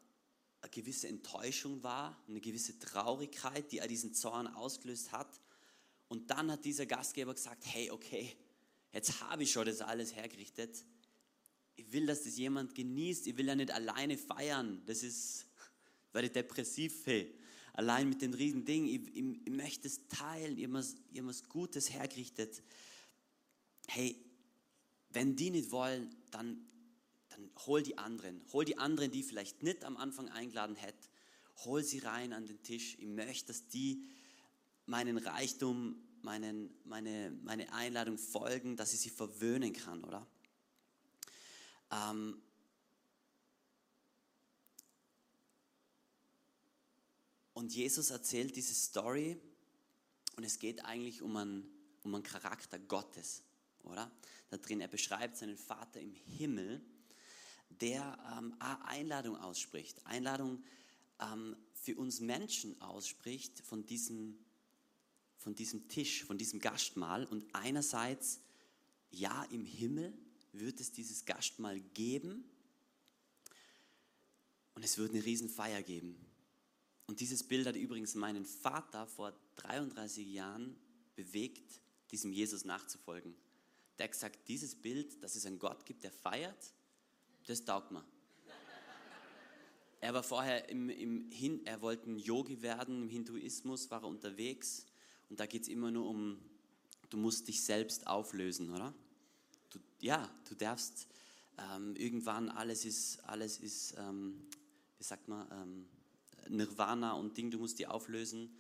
eine 0.61 0.71
gewisse 0.71 1.09
Enttäuschung 1.09 1.83
war, 1.83 2.23
eine 2.29 2.41
gewisse 2.41 2.79
Traurigkeit, 2.79 3.71
die 3.73 3.79
er 3.79 3.89
diesen 3.89 4.13
Zorn 4.15 4.47
ausgelöst 4.49 5.13
hat. 5.13 5.41
Und 6.09 6.31
dann 6.31 6.51
hat 6.51 6.65
dieser 6.65 6.87
Gastgeber 6.87 7.35
gesagt, 7.35 7.65
hey, 7.67 7.91
okay, 7.91 8.37
jetzt 8.93 9.21
habe 9.23 9.45
ich 9.45 9.53
schon 9.53 9.67
das 9.67 9.81
alles 9.81 10.15
hergerichtet. 10.15 10.85
Ich 11.77 11.91
will, 11.93 12.07
dass 12.07 12.25
das 12.25 12.37
jemand 12.37 12.75
genießt. 12.75 13.29
Ich 13.29 13.37
will 13.37 13.47
ja 13.47 13.55
nicht 13.55 13.71
alleine 13.71 14.19
feiern. 14.19 14.83
Das 14.87 15.03
ist, 15.03 15.47
werde 16.13 16.27
ich 16.27 16.33
depressiv, 16.33 17.07
hey. 17.07 17.35
Allein 17.73 18.09
mit 18.09 18.21
dem 18.21 18.35
riesen 18.35 18.65
Ding. 18.65 18.87
Ich, 18.87 19.17
ich, 19.17 19.47
ich 19.47 19.53
möchte 19.53 19.87
es 19.87 20.07
teilen. 20.09 20.59
Ich 20.59 20.65
habe 20.65 20.85
was 21.29 21.49
Gutes 21.49 21.91
hergerichtet. 21.91 22.63
Hey, 23.87 24.30
wenn 25.11 25.37
die 25.37 25.51
nicht 25.51 25.71
wollen, 25.71 26.15
dann 26.31 26.67
dann 27.31 27.51
hol 27.67 27.83
die 27.83 27.97
anderen. 27.99 28.43
Hol 28.53 28.65
die 28.65 28.79
anderen, 28.79 29.11
die 29.11 29.23
vielleicht 29.23 29.63
nicht 29.63 29.85
am 29.85 29.97
Anfang 29.97 30.29
eingeladen 30.29 30.77
hätten. 30.77 31.09
Hol 31.65 31.83
sie 31.83 31.99
rein 31.99 32.33
an 32.33 32.47
den 32.47 32.63
Tisch. 32.63 32.97
Ich 32.99 33.07
möchte, 33.07 33.49
dass 33.49 33.69
die 33.69 34.05
meinen 34.87 35.19
Reichtum, 35.19 35.97
meinen, 36.23 36.75
meine, 36.85 37.31
meine 37.43 37.73
Einladung 37.73 38.19
folgen, 38.19 38.77
dass 38.77 38.93
ich 38.93 39.01
sie 39.01 39.11
verwöhnen 39.11 39.73
kann, 39.73 40.05
oder? 40.05 40.27
Ähm, 41.91 42.41
und 47.53 47.73
Jesus 47.73 48.11
erzählt 48.11 48.57
diese 48.57 48.75
Story 48.75 49.41
und 50.37 50.45
es 50.45 50.59
geht 50.59 50.85
eigentlich 50.85 51.23
um 51.23 51.37
einen, 51.37 51.69
um 52.03 52.15
einen 52.15 52.25
Charakter 52.25 52.79
Gottes, 52.79 53.43
oder? 53.85 54.11
Da 54.49 54.57
drin, 54.57 54.81
er 54.81 54.89
beschreibt 54.89 55.37
seinen 55.37 55.57
Vater 55.57 56.01
im 56.01 56.15
Himmel 56.15 56.81
der 57.81 58.19
ähm, 58.37 58.55
Einladung 58.59 59.37
ausspricht, 59.37 60.05
Einladung 60.07 60.63
ähm, 61.21 61.57
für 61.73 61.97
uns 61.97 62.21
Menschen 62.21 62.81
ausspricht 62.81 63.61
von 63.61 63.87
diesem, 63.87 64.39
von 65.39 65.55
diesem 65.55 65.89
Tisch, 65.89 66.25
von 66.25 66.37
diesem 66.37 66.61
Gastmahl. 66.61 67.25
Und 67.25 67.47
einerseits, 67.55 68.41
ja, 69.11 69.45
im 69.45 69.65
Himmel 69.65 70.13
wird 70.53 70.81
es 70.81 70.93
dieses 70.93 71.25
Gastmahl 71.25 71.81
geben 71.81 72.45
und 74.75 74.85
es 74.85 74.99
wird 74.99 75.13
eine 75.13 75.25
Riesenfeier 75.25 75.83
geben. 75.83 76.17
Und 77.07 77.21
dieses 77.21 77.43
Bild 77.43 77.67
hat 77.67 77.77
übrigens 77.77 78.15
meinen 78.15 78.45
Vater 78.45 79.07
vor 79.07 79.33
33 79.57 80.27
Jahren 80.27 80.77
bewegt, 81.17 81.81
diesem 82.11 82.33
Jesus 82.33 82.65
nachzufolgen. 82.65 83.35
Der 83.99 84.05
hat 84.05 84.13
gesagt, 84.13 84.49
dieses 84.49 84.75
Bild, 84.75 85.23
dass 85.23 85.35
es 85.35 85.47
einen 85.47 85.59
Gott 85.59 85.85
gibt, 85.85 86.05
der 86.05 86.13
feiert, 86.13 86.73
das 87.47 87.65
taugt 87.65 87.91
mir. 87.91 88.05
Er 90.03 90.15
war 90.15 90.23
vorher 90.23 90.69
im, 90.71 90.89
im 90.89 91.31
Hin, 91.31 91.61
er 91.67 91.83
wollte 91.83 92.11
ein 92.11 92.19
Yogi 92.19 92.63
werden, 92.63 93.03
im 93.03 93.09
Hinduismus 93.09 93.91
war 93.91 94.03
er 94.03 94.09
unterwegs 94.09 94.87
und 95.29 95.39
da 95.39 95.45
geht 95.45 95.63
es 95.63 95.69
immer 95.69 95.91
nur 95.91 96.09
um, 96.09 96.39
du 97.11 97.19
musst 97.19 97.49
dich 97.49 97.63
selbst 97.63 98.07
auflösen, 98.07 98.71
oder? 98.71 98.95
Du, 99.69 99.79
ja, 100.01 100.31
du 100.49 100.55
darfst 100.55 101.07
ähm, 101.59 101.95
irgendwann, 101.97 102.49
alles 102.49 102.87
ist, 102.87 103.21
alles 103.25 103.59
ist 103.59 103.95
ähm, 103.99 104.49
wie 105.01 105.05
sagt 105.05 105.29
man, 105.29 105.49
ähm, 105.51 105.89
Nirvana 106.51 107.15
und 107.15 107.39
Ding, 107.39 107.51
du 107.51 107.59
musst 107.59 107.79
dich 107.79 107.89
auflösen. 107.89 108.55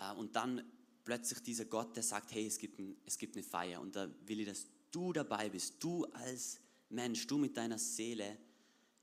Äh, 0.00 0.14
und 0.14 0.34
dann 0.34 0.64
plötzlich 1.06 1.40
dieser 1.40 1.64
Gott, 1.64 1.94
der 1.96 2.02
sagt, 2.02 2.34
hey, 2.34 2.46
es 2.46 2.58
gibt, 2.58 2.80
ein, 2.80 2.96
es 3.06 3.16
gibt 3.16 3.36
eine 3.36 3.44
Feier 3.44 3.80
und 3.80 3.94
da 3.94 4.10
will 4.26 4.40
ich, 4.40 4.46
dass 4.46 4.66
du 4.90 5.12
dabei 5.12 5.48
bist, 5.48 5.76
du 5.78 6.04
als 6.06 6.58
Mensch, 6.90 7.26
du 7.28 7.38
mit 7.38 7.56
deiner 7.56 7.78
Seele, 7.78 8.36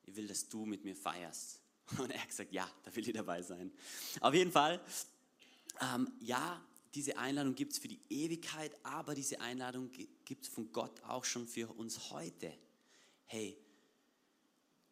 ich 0.03 0.13
will, 0.15 0.27
dass 0.27 0.47
du 0.49 0.65
mit 0.65 0.83
mir 0.83 0.95
feierst. 0.95 1.61
Und 1.97 2.11
er 2.11 2.21
hat 2.21 2.27
gesagt, 2.27 2.51
ja, 2.51 2.69
da 2.83 2.93
will 2.95 3.07
ich 3.07 3.13
dabei 3.13 3.41
sein. 3.41 3.71
Auf 4.19 4.33
jeden 4.33 4.51
Fall, 4.51 4.81
ähm, 5.81 6.11
ja, 6.19 6.61
diese 6.93 7.17
Einladung 7.17 7.55
gibt 7.55 7.73
es 7.73 7.79
für 7.79 7.87
die 7.87 8.01
Ewigkeit, 8.09 8.73
aber 8.83 9.15
diese 9.15 9.39
Einladung 9.39 9.89
gibt 10.25 10.45
es 10.45 10.49
von 10.51 10.71
Gott 10.71 11.01
auch 11.03 11.23
schon 11.23 11.47
für 11.47 11.69
uns 11.73 12.11
heute. 12.11 12.53
Hey, 13.25 13.57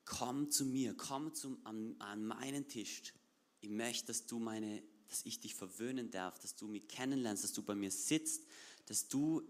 komm 0.05 0.49
zu 0.49 0.65
mir, 0.65 0.95
komm 0.95 1.33
zum, 1.33 1.59
an, 1.65 1.95
an 1.99 2.25
meinen 2.25 2.67
Tisch. 2.67 3.13
Ich 3.59 3.69
möchte, 3.69 4.07
dass 4.07 4.25
du 4.25 4.39
meine, 4.39 4.81
dass 5.11 5.25
ich 5.25 5.41
dich 5.41 5.53
verwöhnen 5.53 6.09
darf, 6.09 6.39
dass 6.39 6.55
du 6.55 6.67
mich 6.67 6.87
kennenlernst, 6.87 7.43
dass 7.43 7.51
du 7.51 7.61
bei 7.61 7.75
mir 7.75 7.91
sitzt, 7.91 8.43
dass 8.85 9.09
du 9.09 9.43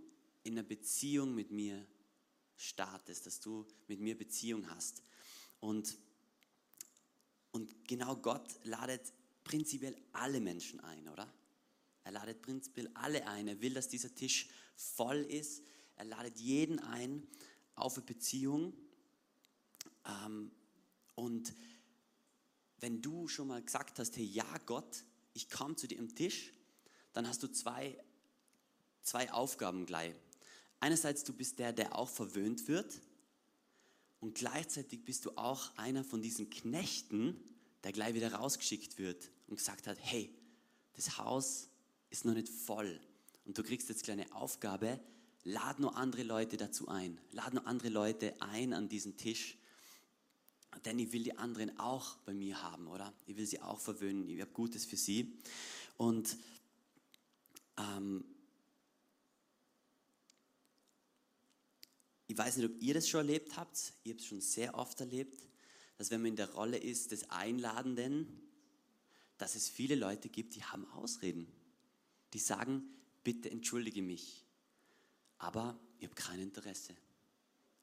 in 0.44 0.54
einer 0.54 0.68
Beziehung 0.68 1.36
mit 1.36 1.52
mir 1.52 1.86
startest, 2.58 3.28
dass 3.28 3.40
du 3.40 3.68
mit 3.88 4.00
mir 4.00 4.18
Beziehung 4.18 4.68
hast. 4.72 5.04
Und, 5.60 6.00
und 7.52 7.88
genau 7.88 8.16
Gott 8.16 8.60
ladet 8.64 9.14
prinzipiell 9.44 9.96
alle 10.14 10.40
Menschen 10.40 10.80
ein, 10.80 11.08
oder? 11.08 11.32
Er 12.04 12.12
ladet 12.12 12.42
prinzipiell 12.42 12.90
alle 12.96 13.28
ein. 13.28 13.48
Er 13.48 13.62
will, 13.62 13.76
dass 13.76 13.88
dieser 13.88 14.14
Tisch 14.16 14.50
voll 14.76 15.20
ist. 15.20 15.62
Er 15.96 16.06
ladet 16.06 16.40
jeden 16.40 16.80
ein 16.80 17.28
auf 17.76 17.98
eine 17.98 18.06
Beziehung. 18.08 18.74
Ähm, 20.06 20.52
und 21.14 21.54
wenn 22.80 23.00
du 23.00 23.28
schon 23.28 23.48
mal 23.48 23.62
gesagt 23.62 24.00
hast, 24.00 24.18
hey, 24.18 24.26
ja 24.26 24.58
Gott, 24.66 25.04
ich 25.34 25.50
komme 25.50 25.76
zu 25.76 25.88
dir 25.88 26.00
am 26.00 26.14
Tisch, 26.16 26.54
dann 27.14 27.28
hast 27.28 27.44
du 27.44 27.48
zwei, 27.48 27.98
zwei 29.02 29.32
Aufgaben 29.32 29.86
gleich 29.86 30.16
einerseits 30.82 31.24
du 31.24 31.32
bist 31.32 31.60
der, 31.60 31.72
der 31.72 31.98
auch 31.98 32.10
verwöhnt 32.10 32.68
wird 32.68 33.00
Und 34.20 34.36
gleichzeitig 34.36 35.06
bist 35.06 35.26
du 35.26 35.32
auch 35.38 35.76
einer 35.78 36.04
von 36.04 36.22
diesen 36.22 36.50
Knechten, 36.50 37.42
der 37.84 37.92
gleich 37.92 38.14
wieder 38.14 38.34
rausgeschickt 38.34 39.00
wird 39.00 39.32
und 39.48 39.56
gesagt 39.56 39.88
hat, 39.88 39.98
hey, 40.00 40.30
das 40.94 41.18
Haus 41.18 41.70
ist 42.10 42.26
noch 42.26 42.34
nicht 42.34 42.50
voll. 42.50 43.00
Und 43.46 43.58
du 43.58 43.64
kriegst 43.64 43.90
jetzt 43.90 44.08
eine 44.10 44.32
Aufgabe, 44.36 45.00
lad 45.44 45.80
nur 45.80 45.96
andere 45.96 46.22
Leute 46.22 46.58
dazu 46.58 46.88
ein. 46.88 47.20
Lad 47.32 47.54
nur 47.54 47.66
andere 47.66 47.90
Leute 47.90 48.40
ein 48.42 48.74
an 48.74 48.90
diesen 48.90 49.18
Tisch. 49.18 49.58
Denn 50.86 51.00
ich 51.00 51.12
will 51.12 51.24
die 51.24 51.38
anderen 51.38 51.78
auch 51.80 52.18
bei 52.20 52.34
mir 52.34 52.62
haben, 52.62 52.88
oder? 52.88 53.14
Ich 53.28 53.36
will 53.36 53.46
sie 53.46 53.62
auch 53.62 53.80
verwöhnen. 53.80 54.28
Ich 54.30 54.42
habe 54.42 54.52
Gutes 54.52 54.86
für 54.86 54.98
sie. 54.98 55.38
Und 55.98 56.38
ähm, 57.78 58.24
ich 62.28 62.38
weiß 62.38 62.58
nicht, 62.58 62.66
ob 62.66 62.82
ihr 62.82 62.94
das 62.94 63.08
schon 63.08 63.20
erlebt 63.20 63.58
habt. 63.58 63.94
Ich 64.04 64.12
habe 64.12 64.20
es 64.20 64.26
schon 64.26 64.42
sehr 64.42 64.76
oft 64.76 65.00
erlebt, 65.00 65.38
dass 65.98 66.10
wenn 66.10 66.22
man 66.22 66.30
in 66.30 66.36
der 66.36 66.52
Rolle 66.52 66.78
ist 66.78 67.12
des 67.12 67.30
Einladenden, 67.30 68.42
dass 69.38 69.56
es 69.56 69.70
viele 69.70 69.96
Leute 69.96 70.30
gibt, 70.30 70.56
die 70.56 70.64
haben 70.64 70.86
Ausreden. 70.92 71.48
Die 72.34 72.40
sagen, 72.40 72.84
bitte 73.24 73.52
entschuldige 73.52 74.02
mich, 74.02 74.46
aber 75.38 75.80
ich 76.00 76.06
habe 76.06 76.16
kein 76.16 76.40
Interesse. 76.40 76.96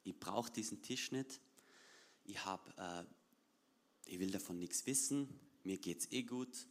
Ich 0.03 0.19
brauche 0.19 0.51
diesen 0.51 0.81
Tisch 0.81 1.11
nicht. 1.11 1.39
Ich, 2.29 2.45
hab, 2.45 2.77
äh, 2.77 3.05
ich 4.05 4.19
will 4.19 4.29
davon 4.29 4.59
nichts 4.59 4.85
wissen. 4.85 5.27
Mir 5.63 5.77
geht 5.79 6.01
es 6.01 6.11
eh 6.11 6.21
gut. 6.21 6.67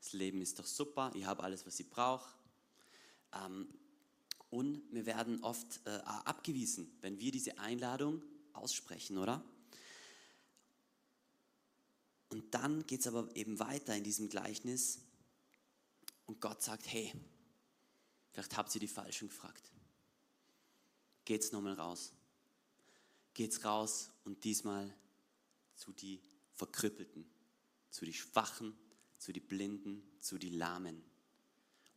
Das 0.00 0.14
Leben 0.14 0.40
ist 0.40 0.58
doch 0.58 0.64
super. 0.64 1.12
Ich 1.14 1.26
habe 1.26 1.42
alles, 1.42 1.66
was 1.66 1.78
ich 1.78 1.90
brauche. 1.90 2.34
Ähm, 3.34 3.68
und 4.48 4.82
wir 4.90 5.04
werden 5.04 5.42
oft 5.44 5.82
äh, 5.84 5.90
abgewiesen, 5.90 6.96
wenn 7.02 7.20
wir 7.20 7.30
diese 7.30 7.58
Einladung 7.58 8.22
aussprechen, 8.54 9.18
oder? 9.18 9.44
Und 12.30 12.54
dann 12.54 12.86
geht 12.86 13.00
es 13.00 13.06
aber 13.06 13.28
eben 13.36 13.58
weiter 13.58 13.94
in 13.94 14.02
diesem 14.02 14.30
Gleichnis 14.30 15.00
und 16.24 16.40
Gott 16.40 16.62
sagt, 16.62 16.90
hey, 16.90 17.12
vielleicht 18.32 18.56
habt 18.56 18.74
ihr 18.74 18.80
die 18.80 18.88
Falschen 18.88 19.28
gefragt. 19.28 19.70
Geht's 21.26 21.52
nochmal 21.52 21.74
raus. 21.74 22.14
Geht's 23.36 23.66
raus 23.66 24.10
und 24.24 24.44
diesmal 24.44 24.96
zu 25.74 25.92
die 25.92 26.22
Verkrüppelten, 26.54 27.26
zu 27.90 28.06
die 28.06 28.14
Schwachen, 28.14 28.74
zu 29.18 29.30
die 29.30 29.40
Blinden, 29.40 30.02
zu 30.20 30.38
die 30.38 30.48
Lahmen. 30.48 31.04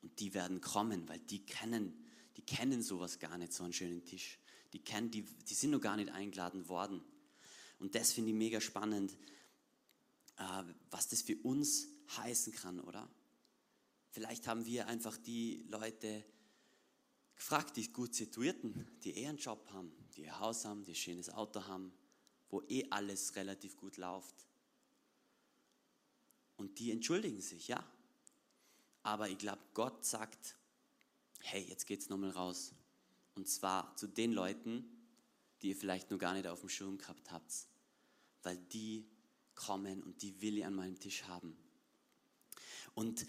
Und 0.01 0.19
die 0.19 0.33
werden 0.33 0.59
kommen, 0.59 1.07
weil 1.07 1.19
die 1.19 1.45
kennen, 1.45 2.05
die 2.35 2.41
kennen 2.41 2.83
sowas 2.83 3.19
gar 3.19 3.37
nicht, 3.37 3.53
so 3.53 3.63
einen 3.63 3.71
schönen 3.71 4.03
Tisch. 4.03 4.37
Die, 4.73 4.83
kennen, 4.83 5.11
die, 5.11 5.21
die 5.21 5.53
sind 5.53 5.71
noch 5.71 5.79
gar 5.79 5.95
nicht 5.95 6.11
eingeladen 6.11 6.67
worden. 6.67 7.01
Und 7.79 7.95
das 7.95 8.11
finde 8.11 8.31
ich 8.31 8.35
mega 8.35 8.59
spannend, 8.59 9.13
äh, 10.35 10.63
was 10.91 11.07
das 11.07 11.21
für 11.21 11.37
uns 11.37 11.87
heißen 12.17 12.51
kann, 12.51 12.81
oder? 12.81 13.09
Vielleicht 14.11 14.45
haben 14.45 14.65
wir 14.65 14.87
einfach 14.87 15.15
die 15.15 15.65
Leute 15.69 16.25
gefragt, 17.33 17.77
die 17.77 17.93
gut 17.93 18.13
situierten, 18.13 18.89
die 19.05 19.15
eh 19.15 19.27
einen 19.27 19.37
Job 19.37 19.69
haben, 19.71 19.93
die 20.15 20.23
ihr 20.23 20.39
Haus 20.39 20.65
haben, 20.65 20.83
die 20.83 20.91
ein 20.91 20.95
schönes 20.95 21.29
Auto 21.29 21.65
haben, 21.65 21.93
wo 22.49 22.61
eh 22.67 22.85
alles 22.89 23.35
relativ 23.35 23.77
gut 23.77 23.97
läuft. 23.97 24.35
Und 26.57 26.79
die 26.79 26.91
entschuldigen 26.91 27.41
sich, 27.41 27.67
ja. 27.67 27.83
Aber 29.03 29.29
ich 29.29 29.37
glaube, 29.37 29.61
Gott 29.73 30.05
sagt, 30.05 30.55
hey, 31.41 31.63
jetzt 31.63 31.85
geht's 31.85 32.09
nochmal 32.09 32.31
raus. 32.31 32.73
Und 33.35 33.47
zwar 33.47 33.95
zu 33.95 34.07
den 34.07 34.33
Leuten, 34.33 34.83
die 35.61 35.69
ihr 35.69 35.75
vielleicht 35.75 36.09
nur 36.09 36.19
gar 36.19 36.33
nicht 36.33 36.47
auf 36.47 36.59
dem 36.59 36.69
Schirm 36.69 36.97
gehabt 36.97 37.31
habt. 37.31 37.67
Weil 38.43 38.57
die 38.57 39.07
kommen 39.55 40.03
und 40.03 40.21
die 40.21 40.41
will 40.41 40.57
ich 40.57 40.65
an 40.65 40.75
meinem 40.75 40.99
Tisch 40.99 41.23
haben. 41.23 41.57
Und 42.93 43.25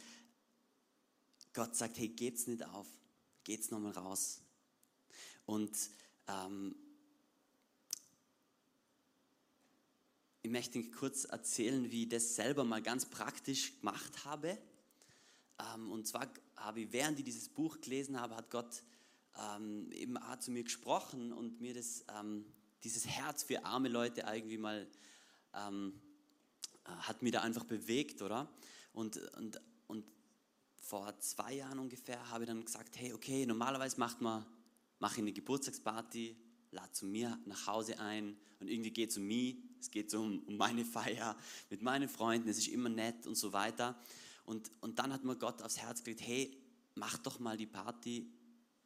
Gott 1.52 1.76
sagt, 1.76 1.98
hey, 1.98 2.08
geht's 2.08 2.46
nicht 2.46 2.64
auf, 2.64 2.86
geht's 3.44 3.70
nochmal 3.70 3.92
raus. 3.92 4.40
Und 5.46 5.76
ähm, 6.30 6.74
ich 10.42 10.50
möchte 10.50 10.82
kurz 10.90 11.24
erzählen, 11.24 11.90
wie 11.90 12.04
ich 12.04 12.08
das 12.08 12.36
selber 12.36 12.64
mal 12.64 12.82
ganz 12.82 13.06
praktisch 13.06 13.78
gemacht 13.78 14.24
habe. 14.24 14.58
Ähm, 15.74 15.90
und 15.90 16.06
zwar 16.06 16.28
habe 16.56 16.80
ich, 16.80 16.92
während 16.92 17.18
ich 17.18 17.24
dieses 17.24 17.48
Buch 17.48 17.80
gelesen 17.80 18.20
habe, 18.20 18.36
hat 18.36 18.50
Gott 18.50 18.82
ähm, 19.38 19.90
eben 19.92 20.16
auch 20.16 20.38
zu 20.38 20.50
mir 20.50 20.64
gesprochen 20.64 21.32
und 21.32 21.60
mir 21.60 21.74
das, 21.74 22.04
ähm, 22.18 22.44
dieses 22.84 23.06
Herz 23.06 23.42
für 23.42 23.64
arme 23.64 23.88
Leute 23.88 24.24
irgendwie 24.32 24.58
mal 24.58 24.86
ähm, 25.54 26.00
hat 26.84 27.22
mich 27.22 27.32
da 27.32 27.42
einfach 27.42 27.64
bewegt, 27.64 28.22
oder? 28.22 28.48
Und, 28.92 29.16
und, 29.36 29.60
und 29.86 30.04
vor 30.76 31.18
zwei 31.20 31.54
Jahren 31.54 31.78
ungefähr 31.78 32.30
habe 32.30 32.44
ich 32.44 32.48
dann 32.48 32.64
gesagt, 32.64 32.98
hey, 32.98 33.12
okay, 33.12 33.46
normalerweise 33.46 33.98
macht 34.00 34.20
man, 34.20 34.44
mache 35.00 35.20
eine 35.20 35.32
Geburtstagsparty, 35.32 36.36
lade 36.70 36.92
zu 36.92 37.06
mir 37.06 37.38
nach 37.46 37.66
Hause 37.66 37.98
ein 37.98 38.36
und 38.60 38.68
irgendwie 38.68 38.92
geht 38.92 39.10
es 39.10 39.16
um 39.16 39.26
mich, 39.26 39.56
es 39.80 39.90
geht 39.90 40.14
um, 40.14 40.40
um 40.46 40.56
meine 40.56 40.84
Feier 40.84 41.36
mit 41.70 41.82
meinen 41.82 42.08
Freunden, 42.08 42.48
es 42.48 42.58
ist 42.58 42.68
immer 42.68 42.88
nett 42.88 43.26
und 43.26 43.34
so 43.34 43.52
weiter. 43.52 43.98
Und, 44.44 44.70
und 44.80 44.98
dann 44.98 45.12
hat 45.12 45.24
mir 45.24 45.36
Gott 45.36 45.62
aufs 45.62 45.78
Herz 45.78 46.04
gelegt, 46.04 46.22
hey, 46.22 46.56
mach 46.94 47.18
doch 47.18 47.40
mal 47.40 47.56
die 47.56 47.66
Party 47.66 48.30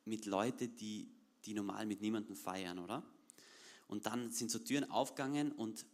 mit 0.05 0.27
Leuten, 0.27 0.74
die, 0.77 1.11
die 1.44 1.55
normal 1.55 1.87
mit 1.87 2.00
niemandem 2.00 2.37
feiern, 2.37 2.79
oder? 2.79 3.03
Und 3.88 4.07
dann 4.07 4.31
sind 4.31 4.50
so 4.50 4.59
Türen 4.59 4.90
aufgegangen 4.90 5.53
und 5.53 5.85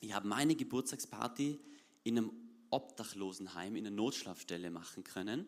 ich 0.00 0.12
habe 0.12 0.28
meine 0.28 0.54
Geburtstagsparty 0.54 1.58
in 2.04 2.18
einem 2.18 2.32
Obdachlosenheim, 2.70 3.76
in 3.76 3.86
einer 3.86 3.96
Notschlafstelle 3.96 4.70
machen 4.70 5.04
können. 5.04 5.46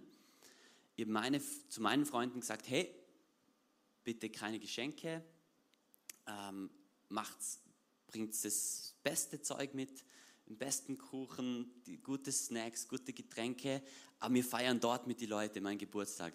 Ich 0.97 1.05
habe 1.05 1.13
meine, 1.13 1.41
zu 1.69 1.83
meinen 1.83 2.07
Freunden 2.07 2.41
gesagt, 2.41 2.69
hey, 2.69 2.93
bitte 4.09 4.31
keine 4.31 4.59
Geschenke, 4.59 5.23
ähm, 6.27 6.71
macht's, 7.11 7.61
bringt 8.07 8.33
das 8.43 8.95
beste 9.03 9.43
Zeug 9.43 9.75
mit, 9.75 10.03
den 10.47 10.57
besten 10.57 10.97
Kuchen, 10.97 11.71
die 11.85 11.99
gute 11.99 12.33
Snacks, 12.33 12.89
gute 12.89 13.13
Getränke, 13.13 13.83
aber 14.19 14.33
wir 14.33 14.45
feiern 14.45 14.81
dort 14.81 15.07
mit 15.07 15.21
den 15.21 15.29
Leuten 15.29 15.63
meinen 15.63 15.77
Geburtstag. 15.77 16.33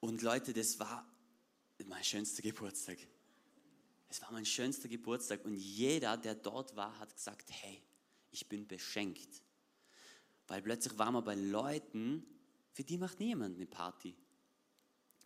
Und 0.00 0.22
Leute, 0.22 0.54
das 0.54 0.80
war 0.80 1.06
mein 1.84 2.02
schönster 2.02 2.40
Geburtstag. 2.40 2.96
Es 4.08 4.22
war 4.22 4.32
mein 4.32 4.46
schönster 4.46 4.88
Geburtstag 4.88 5.44
und 5.44 5.56
jeder, 5.56 6.16
der 6.16 6.36
dort 6.36 6.74
war, 6.74 6.98
hat 7.00 7.14
gesagt, 7.14 7.50
hey, 7.50 7.82
ich 8.30 8.48
bin 8.48 8.66
beschenkt. 8.66 9.42
Weil 10.46 10.62
plötzlich 10.62 10.96
waren 10.96 11.12
wir 11.12 11.20
bei 11.22 11.34
Leuten, 11.34 12.24
für 12.72 12.82
die 12.82 12.96
macht 12.96 13.20
niemand 13.20 13.56
eine 13.56 13.66
Party. 13.66 14.16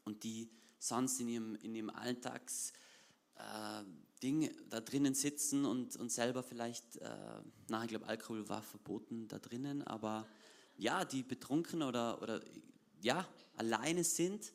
Und 0.07 0.25
die 0.25 0.49
sonst 0.79 1.21
in 1.21 1.29
ihrem, 1.29 1.57
in 1.57 1.75
ihrem 1.75 1.91
Alltags 1.91 2.73
äh, 3.35 3.85
da 4.71 4.81
drinnen 4.81 5.15
sitzen 5.15 5.67
und, 5.67 5.95
und 5.97 6.11
selber 6.11 6.43
vielleicht, 6.43 6.97
äh, 6.97 7.43
na, 7.69 7.83
ich 7.83 7.89
glaube, 7.91 8.07
Alkohol 8.07 8.49
war 8.49 8.63
verboten 8.63 9.29
da 9.29 9.39
drinnen, 9.39 9.83
aber 9.83 10.27
ja, 10.79 11.05
die 11.05 11.23
betrunken 11.23 11.83
oder, 11.83 12.23
oder 12.23 12.41
ja, 13.03 13.29
alleine 13.57 14.03
sind 14.05 14.53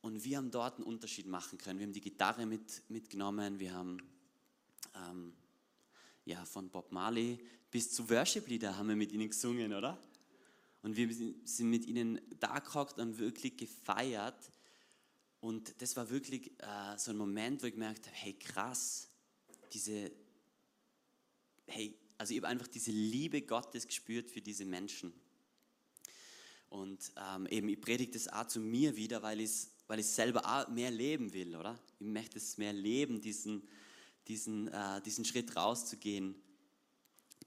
und 0.00 0.24
wir 0.24 0.38
haben 0.38 0.50
dort 0.50 0.76
einen 0.76 0.84
Unterschied 0.84 1.26
machen 1.26 1.58
können. 1.58 1.78
Wir 1.78 1.86
haben 1.86 1.92
die 1.92 2.00
Gitarre 2.00 2.46
mit, 2.46 2.82
mitgenommen, 2.88 3.58
wir 3.58 3.74
haben 3.74 3.98
ähm, 4.94 5.34
ja, 6.24 6.44
von 6.44 6.70
Bob 6.70 6.90
Marley 6.90 7.38
bis 7.70 7.92
zu 7.92 8.08
Worship-Lieder 8.08 8.76
haben 8.76 8.88
wir 8.88 8.96
mit 8.96 9.12
ihnen 9.12 9.28
gesungen, 9.28 9.74
oder? 9.74 10.00
Und 10.82 10.96
wir 10.96 11.12
sind 11.44 11.70
mit 11.70 11.86
ihnen 11.86 12.20
da 12.38 12.58
gehockt 12.58 12.98
und 12.98 13.18
wirklich 13.18 13.56
gefeiert. 13.56 14.38
Und 15.44 15.82
das 15.82 15.94
war 15.94 16.08
wirklich 16.08 16.52
äh, 16.62 16.96
so 16.96 17.10
ein 17.10 17.18
Moment, 17.18 17.62
wo 17.62 17.66
ich 17.66 17.74
gemerkt 17.74 18.06
habe, 18.06 18.16
hey 18.16 18.32
krass, 18.32 19.10
diese, 19.74 20.10
hey, 21.66 21.94
also 22.16 22.32
ich 22.32 22.38
habe 22.38 22.48
einfach 22.48 22.66
diese 22.66 22.90
Liebe 22.90 23.42
Gottes 23.42 23.86
gespürt 23.86 24.30
für 24.30 24.40
diese 24.40 24.64
Menschen. 24.64 25.12
Und 26.70 27.12
ähm, 27.18 27.46
eben, 27.48 27.68
ich 27.68 27.78
predige 27.78 28.12
das 28.12 28.26
auch 28.28 28.46
zu 28.46 28.58
mir 28.58 28.96
wieder, 28.96 29.22
weil 29.22 29.40
ich 29.40 29.50
es 29.50 29.70
weil 29.86 30.02
selber 30.02 30.46
auch 30.46 30.68
mehr 30.68 30.90
leben 30.90 31.34
will, 31.34 31.54
oder? 31.56 31.78
Ich 31.98 32.06
möchte 32.06 32.38
es 32.38 32.56
mehr 32.56 32.72
leben, 32.72 33.20
diesen, 33.20 33.68
diesen, 34.26 34.68
äh, 34.68 35.02
diesen 35.02 35.26
Schritt 35.26 35.54
rauszugehen, 35.54 36.36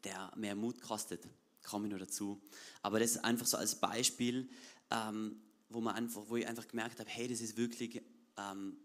der 0.04 0.32
mehr 0.36 0.54
Mut 0.54 0.84
kostet. 0.84 1.28
Komme 1.64 1.88
ich 1.88 1.90
nur 1.90 2.00
dazu. 2.00 2.40
Aber 2.84 3.00
das 3.00 3.18
einfach 3.18 3.48
so 3.48 3.58
als 3.58 3.80
Beispiel, 3.80 4.52
ähm, 4.92 5.42
wo, 5.70 5.82
man 5.82 5.96
einfach, 5.96 6.24
wo 6.28 6.36
ich 6.36 6.48
einfach 6.48 6.68
gemerkt 6.68 7.00
habe, 7.00 7.10
hey, 7.10 7.28
das 7.28 7.42
ist 7.42 7.58
wirklich 7.58 8.02
ähm, 8.38 8.78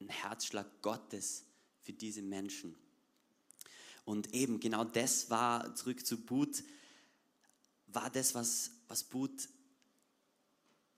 ein 0.00 0.08
Herzschlag 0.08 0.82
Gottes 0.82 1.44
für 1.80 1.92
diese 1.92 2.22
Menschen. 2.22 2.74
Und 4.04 4.34
eben 4.34 4.58
genau 4.58 4.84
das 4.84 5.30
war, 5.30 5.74
zurück 5.74 6.04
zu 6.04 6.24
Boot, 6.24 6.62
war 7.86 8.10
das, 8.10 8.34
was, 8.34 8.72
was 8.88 9.04
Boot 9.04 9.48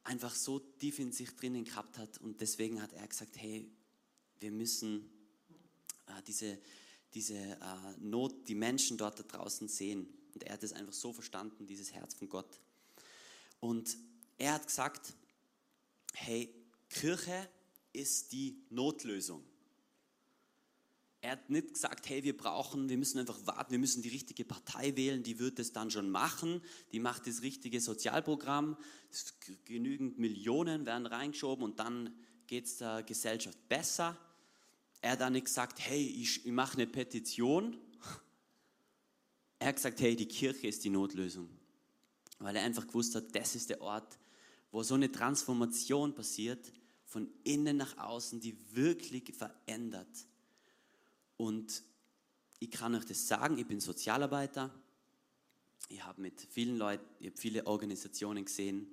einfach 0.05 0.35
so 0.35 0.59
tief 0.59 0.99
in 0.99 1.13
sich 1.13 1.35
drinnen 1.35 1.65
gehabt 1.65 1.99
hat 1.99 2.19
und 2.19 2.41
deswegen 2.41 2.81
hat 2.81 2.93
er 2.93 3.07
gesagt, 3.07 3.37
hey, 3.37 3.71
wir 4.41 4.51
müssen, 4.51 5.11
äh, 6.07 6.23
diese, 6.27 6.59
diese 7.15 7.35
äh, 7.37 7.97
Not, 7.99 8.49
die 8.49 8.55
Menschen 8.55 8.99
dort 8.99 9.19
da 9.19 9.23
draußen 9.23 9.69
sehen. 9.69 10.07
Und 10.35 10.43
er 10.43 10.55
hat 10.55 10.63
es 10.63 10.73
einfach 10.73 10.93
so 10.93 11.13
verstanden, 11.13 11.67
dieses 11.67 11.93
Herz 11.93 12.15
von 12.15 12.29
Gott. 12.29 12.61
Und 13.61 13.97
er 14.39 14.55
hat 14.55 14.67
gesagt, 14.67 15.15
hey, 16.15 16.55
Kirche 16.89 17.49
ist 17.93 18.33
die 18.33 18.65
Notlösung. 18.71 19.45
Er 21.21 21.33
hat 21.33 21.49
nicht 21.49 21.73
gesagt, 21.73 22.09
hey, 22.11 22.23
wir 22.23 22.37
brauchen, 22.37 22.91
wir 22.91 22.99
müssen 22.99 23.19
einfach 23.19 23.47
warten, 23.47 23.71
wir 23.71 23.79
müssen 23.79 24.03
die 24.03 24.11
richtige 24.11 24.45
Partei 24.45 24.95
wählen, 24.95 25.23
die 25.23 25.39
wird 25.39 25.59
es 25.59 25.73
dann 25.73 25.91
schon 25.91 26.11
machen, 26.11 26.61
die 26.93 27.01
macht 27.01 27.27
das 27.27 27.41
richtige 27.41 27.81
Sozialprogramm, 27.81 28.77
genügend 29.65 30.19
Millionen 30.19 30.85
werden 30.85 31.07
reingeschoben 31.07 31.65
und 31.65 31.79
dann 31.79 32.15
geht 32.47 32.67
es 32.67 32.77
der 32.77 33.03
Gesellschaft 33.05 33.57
besser. 33.69 34.19
Er 35.01 35.13
hat 35.13 35.23
dann 35.23 35.33
nicht 35.33 35.47
gesagt, 35.47 35.79
hey, 35.81 36.07
ich, 36.07 36.45
ich 36.45 36.53
mache 36.53 36.75
eine 36.75 36.87
Petition. 36.87 37.79
Er 39.59 39.69
hat 39.69 39.77
gesagt, 39.77 40.01
hey, 40.01 40.17
die 40.17 40.29
Kirche 40.29 40.67
ist 40.67 40.85
die 40.85 40.91
Notlösung. 40.91 41.49
Weil 42.39 42.57
er 42.57 42.65
einfach 42.65 42.87
gewusst 42.87 43.15
hat, 43.15 43.35
das 43.35 43.55
ist 43.55 43.71
der 43.71 43.81
Ort, 43.81 44.19
wo 44.75 44.83
so 44.83 44.95
eine 44.95 45.13
Transformation 45.13 46.17
passiert, 46.17 46.73
von 47.05 47.31
innen 47.45 47.77
nach 47.77 47.97
außen, 47.97 48.41
die 48.41 48.57
wirklich 48.75 49.33
verändert. 49.33 50.09
Und 51.37 51.85
ich 52.59 52.73
kann 52.73 52.97
euch 52.97 53.05
das 53.05 53.29
sagen, 53.29 53.57
ich 53.57 53.69
bin 53.69 53.79
Sozialarbeiter. 53.79 54.75
Ich 55.89 56.05
habe 56.05 56.21
mit 56.21 56.41
vielen 56.41 56.77
Leuten, 56.77 57.05
ich 57.21 57.29
habe 57.29 57.37
viele 57.37 57.69
Organisationen 57.69 58.45
gesehen. 58.45 58.89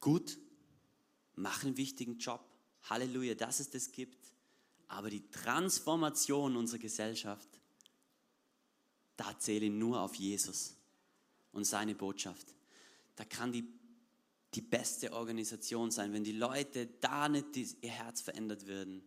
Gut, 0.00 0.36
machen 1.36 1.68
einen 1.68 1.76
wichtigen 1.76 2.18
Job. 2.18 2.44
Halleluja, 2.82 3.36
dass 3.36 3.60
es 3.60 3.70
das 3.70 3.92
gibt. 3.92 4.32
Aber 4.88 5.08
die 5.08 5.30
Transformation 5.30 6.56
unserer 6.56 6.80
Gesellschaft, 6.80 7.60
da 9.16 9.38
zähle 9.38 9.66
ich 9.66 9.72
nur 9.72 10.00
auf 10.00 10.16
Jesus 10.16 10.74
und 11.52 11.64
seine 11.64 11.94
Botschaft. 11.94 12.56
Da 13.14 13.24
kann 13.24 13.52
die, 13.52 13.64
die 14.56 14.62
beste 14.62 15.12
Organisation 15.12 15.90
sein, 15.90 16.12
wenn 16.12 16.24
die 16.24 16.32
Leute 16.32 16.86
da 17.00 17.28
nicht 17.28 17.56
ihr 17.56 17.90
Herz 17.90 18.22
verändert 18.22 18.66
würden 18.66 19.02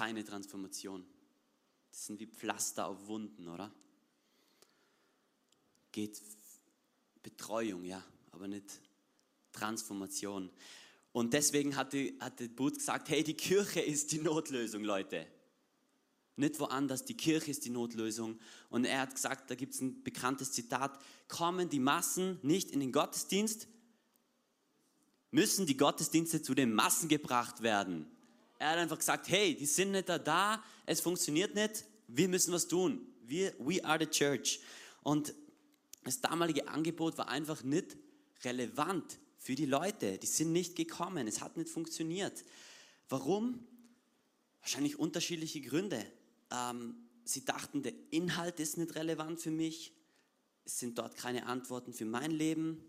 keine 0.00 0.24
Transformation. 0.24 1.04
Das 1.90 2.06
sind 2.06 2.20
wie 2.20 2.26
Pflaster 2.26 2.86
auf 2.86 3.06
Wunden, 3.06 3.48
oder? 3.48 3.70
Geht 5.92 6.22
Betreuung, 7.22 7.84
ja, 7.84 8.02
aber 8.30 8.48
nicht 8.48 8.80
Transformation. 9.52 10.50
Und 11.12 11.34
deswegen 11.34 11.76
hat, 11.76 11.92
die, 11.92 12.18
der 12.18 12.48
Booth 12.48 12.76
gesagt, 12.76 13.10
hey, 13.10 13.22
die 13.22 13.34
Kirche 13.34 13.80
ist 13.80 14.12
die 14.12 14.20
Notlösung, 14.20 14.84
Leute. 14.84 15.26
Nicht 16.40 16.58
woanders, 16.58 17.04
die 17.04 17.16
Kirche 17.16 17.50
ist 17.50 17.66
die 17.66 17.70
Notlösung. 17.70 18.38
Und 18.70 18.86
er 18.86 19.00
hat 19.00 19.14
gesagt, 19.14 19.50
da 19.50 19.54
gibt 19.54 19.74
es 19.74 19.82
ein 19.82 20.02
bekanntes 20.02 20.52
Zitat, 20.52 20.98
kommen 21.28 21.68
die 21.68 21.78
Massen 21.78 22.38
nicht 22.42 22.70
in 22.70 22.80
den 22.80 22.92
Gottesdienst, 22.92 23.68
müssen 25.30 25.66
die 25.66 25.76
Gottesdienste 25.76 26.40
zu 26.40 26.54
den 26.54 26.72
Massen 26.72 27.10
gebracht 27.10 27.60
werden. 27.60 28.10
Er 28.58 28.70
hat 28.70 28.78
einfach 28.78 28.98
gesagt, 28.98 29.28
hey, 29.28 29.54
die 29.54 29.66
sind 29.66 29.90
nicht 29.90 30.08
da, 30.08 30.18
da 30.18 30.64
es 30.86 31.02
funktioniert 31.02 31.54
nicht, 31.54 31.84
wir 32.08 32.28
müssen 32.28 32.54
was 32.54 32.66
tun. 32.66 33.06
Wir, 33.26 33.54
we 33.58 33.84
are 33.84 33.98
the 34.00 34.06
church. 34.06 34.60
Und 35.02 35.34
das 36.04 36.22
damalige 36.22 36.68
Angebot 36.68 37.18
war 37.18 37.28
einfach 37.28 37.62
nicht 37.62 37.98
relevant 38.44 39.18
für 39.36 39.54
die 39.54 39.66
Leute. 39.66 40.16
Die 40.16 40.26
sind 40.26 40.52
nicht 40.52 40.74
gekommen, 40.74 41.28
es 41.28 41.42
hat 41.42 41.58
nicht 41.58 41.68
funktioniert. 41.68 42.44
Warum? 43.10 43.66
Wahrscheinlich 44.60 44.98
unterschiedliche 44.98 45.60
Gründe. 45.60 46.04
Ähm, 46.50 46.96
sie 47.24 47.44
dachten, 47.44 47.82
der 47.82 47.94
Inhalt 48.10 48.60
ist 48.60 48.78
nicht 48.78 48.94
relevant 48.94 49.40
für 49.40 49.50
mich. 49.50 49.94
Es 50.64 50.78
sind 50.78 50.98
dort 50.98 51.16
keine 51.16 51.46
Antworten 51.46 51.92
für 51.92 52.04
mein 52.04 52.30
Leben. 52.30 52.84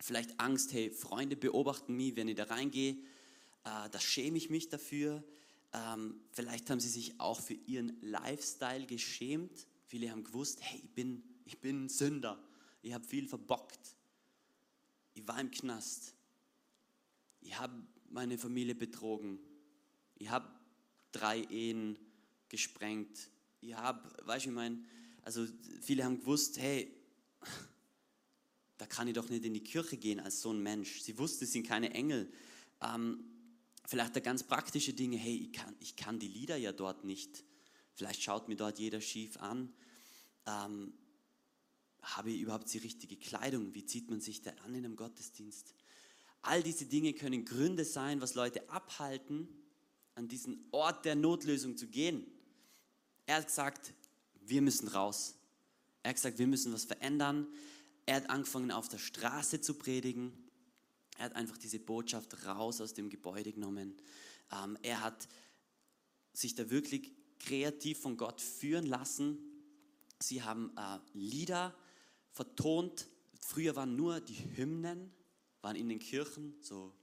Vielleicht 0.00 0.38
Angst, 0.40 0.72
hey, 0.72 0.90
Freunde 0.90 1.36
beobachten 1.36 1.94
mich, 1.94 2.16
wenn 2.16 2.28
ich 2.28 2.36
da 2.36 2.44
reingehe 2.44 2.98
äh, 3.66 3.90
da 3.90 3.98
schäme 3.98 4.38
ich 4.38 4.48
mich 4.48 4.68
dafür. 4.68 5.24
Ähm, 5.72 6.20
vielleicht 6.30 6.70
haben 6.70 6.78
sie 6.78 6.88
sich 6.88 7.18
auch 7.18 7.40
für 7.40 7.54
ihren 7.54 8.00
Lifestyle 8.00 8.86
geschämt. 8.86 9.66
Viele 9.86 10.10
haben 10.10 10.22
gewusst, 10.22 10.60
hey, 10.62 10.80
ich 10.82 10.90
bin, 10.90 11.22
ich 11.44 11.60
bin 11.60 11.84
ein 11.84 11.88
Sünder. 11.88 12.38
Ich 12.82 12.94
habe 12.94 13.04
viel 13.04 13.26
verbockt. 13.26 13.96
Ich 15.14 15.26
war 15.26 15.40
im 15.40 15.50
Knast. 15.50 16.14
Ich 17.40 17.58
habe 17.58 17.74
meine 18.08 18.38
Familie 18.38 18.76
betrogen. 18.76 19.40
Ich 20.16 20.30
habe 20.30 20.48
drei 21.10 21.40
Ehen 21.40 21.98
gesprengt. 22.48 23.30
Ich 23.60 23.74
habe, 23.74 24.08
weißt 24.26 24.46
du, 24.46 24.50
ich 24.50 24.54
meine, 24.54 24.84
also 25.22 25.46
viele 25.80 26.04
haben 26.04 26.20
gewusst, 26.20 26.58
hey, 26.58 26.92
da 28.78 28.86
kann 28.86 29.08
ich 29.08 29.14
doch 29.14 29.28
nicht 29.28 29.44
in 29.44 29.54
die 29.54 29.64
Kirche 29.64 29.96
gehen 29.96 30.20
als 30.20 30.40
so 30.40 30.52
ein 30.52 30.62
Mensch. 30.62 31.00
Sie 31.00 31.18
wussten, 31.18 31.44
es 31.44 31.52
sind 31.52 31.66
keine 31.66 31.92
Engel. 31.94 32.30
Ähm, 32.80 33.24
Vielleicht 33.86 34.20
ganz 34.24 34.42
praktische 34.42 34.92
Dinge, 34.92 35.16
hey, 35.16 35.36
ich 35.36 35.52
kann, 35.52 35.76
ich 35.78 35.94
kann 35.94 36.18
die 36.18 36.26
Lieder 36.26 36.56
ja 36.56 36.72
dort 36.72 37.04
nicht. 37.04 37.44
Vielleicht 37.94 38.20
schaut 38.20 38.48
mir 38.48 38.56
dort 38.56 38.80
jeder 38.80 39.00
schief 39.00 39.36
an. 39.36 39.72
Ähm, 40.44 40.92
habe 42.02 42.32
ich 42.32 42.40
überhaupt 42.40 42.72
die 42.72 42.78
richtige 42.78 43.16
Kleidung? 43.16 43.74
Wie 43.74 43.86
zieht 43.86 44.10
man 44.10 44.20
sich 44.20 44.42
da 44.42 44.50
an 44.64 44.74
in 44.74 44.84
einem 44.84 44.96
Gottesdienst? 44.96 45.72
All 46.42 46.64
diese 46.64 46.86
Dinge 46.86 47.12
können 47.12 47.44
Gründe 47.44 47.84
sein, 47.84 48.20
was 48.20 48.34
Leute 48.34 48.68
abhalten, 48.70 49.48
an 50.16 50.26
diesen 50.26 50.66
Ort 50.72 51.04
der 51.04 51.14
Notlösung 51.14 51.76
zu 51.76 51.86
gehen. 51.86 52.26
Er 53.26 53.36
hat 53.36 53.46
gesagt, 53.46 53.92
wir 54.40 54.62
müssen 54.62 54.88
raus. 54.88 55.34
Er 56.02 56.10
hat 56.10 56.16
gesagt, 56.16 56.38
wir 56.38 56.46
müssen 56.46 56.72
was 56.72 56.84
verändern. 56.84 57.48
Er 58.06 58.16
hat 58.16 58.30
angefangen, 58.30 58.70
auf 58.70 58.88
der 58.88 58.98
Straße 58.98 59.60
zu 59.60 59.74
predigen. 59.74 60.32
Er 61.18 61.26
hat 61.26 61.36
einfach 61.36 61.58
diese 61.58 61.80
Botschaft 61.80 62.46
raus 62.46 62.80
aus 62.80 62.94
dem 62.94 63.10
Gebäude 63.10 63.52
genommen. 63.52 63.96
Ähm, 64.52 64.78
er 64.82 65.00
hat 65.00 65.26
sich 66.32 66.54
da 66.54 66.70
wirklich 66.70 67.12
kreativ 67.40 68.00
von 68.00 68.16
Gott 68.16 68.40
führen 68.40 68.86
lassen. 68.86 69.38
Sie 70.20 70.42
haben 70.42 70.72
äh, 70.76 70.98
Lieder 71.12 71.74
vertont. 72.30 73.08
Früher 73.40 73.74
waren 73.74 73.96
nur 73.96 74.20
die 74.20 74.56
Hymnen, 74.56 75.10
waren 75.62 75.76
in 75.76 75.88
den 75.88 75.98
Kirchen, 75.98 76.54
so 76.60 76.94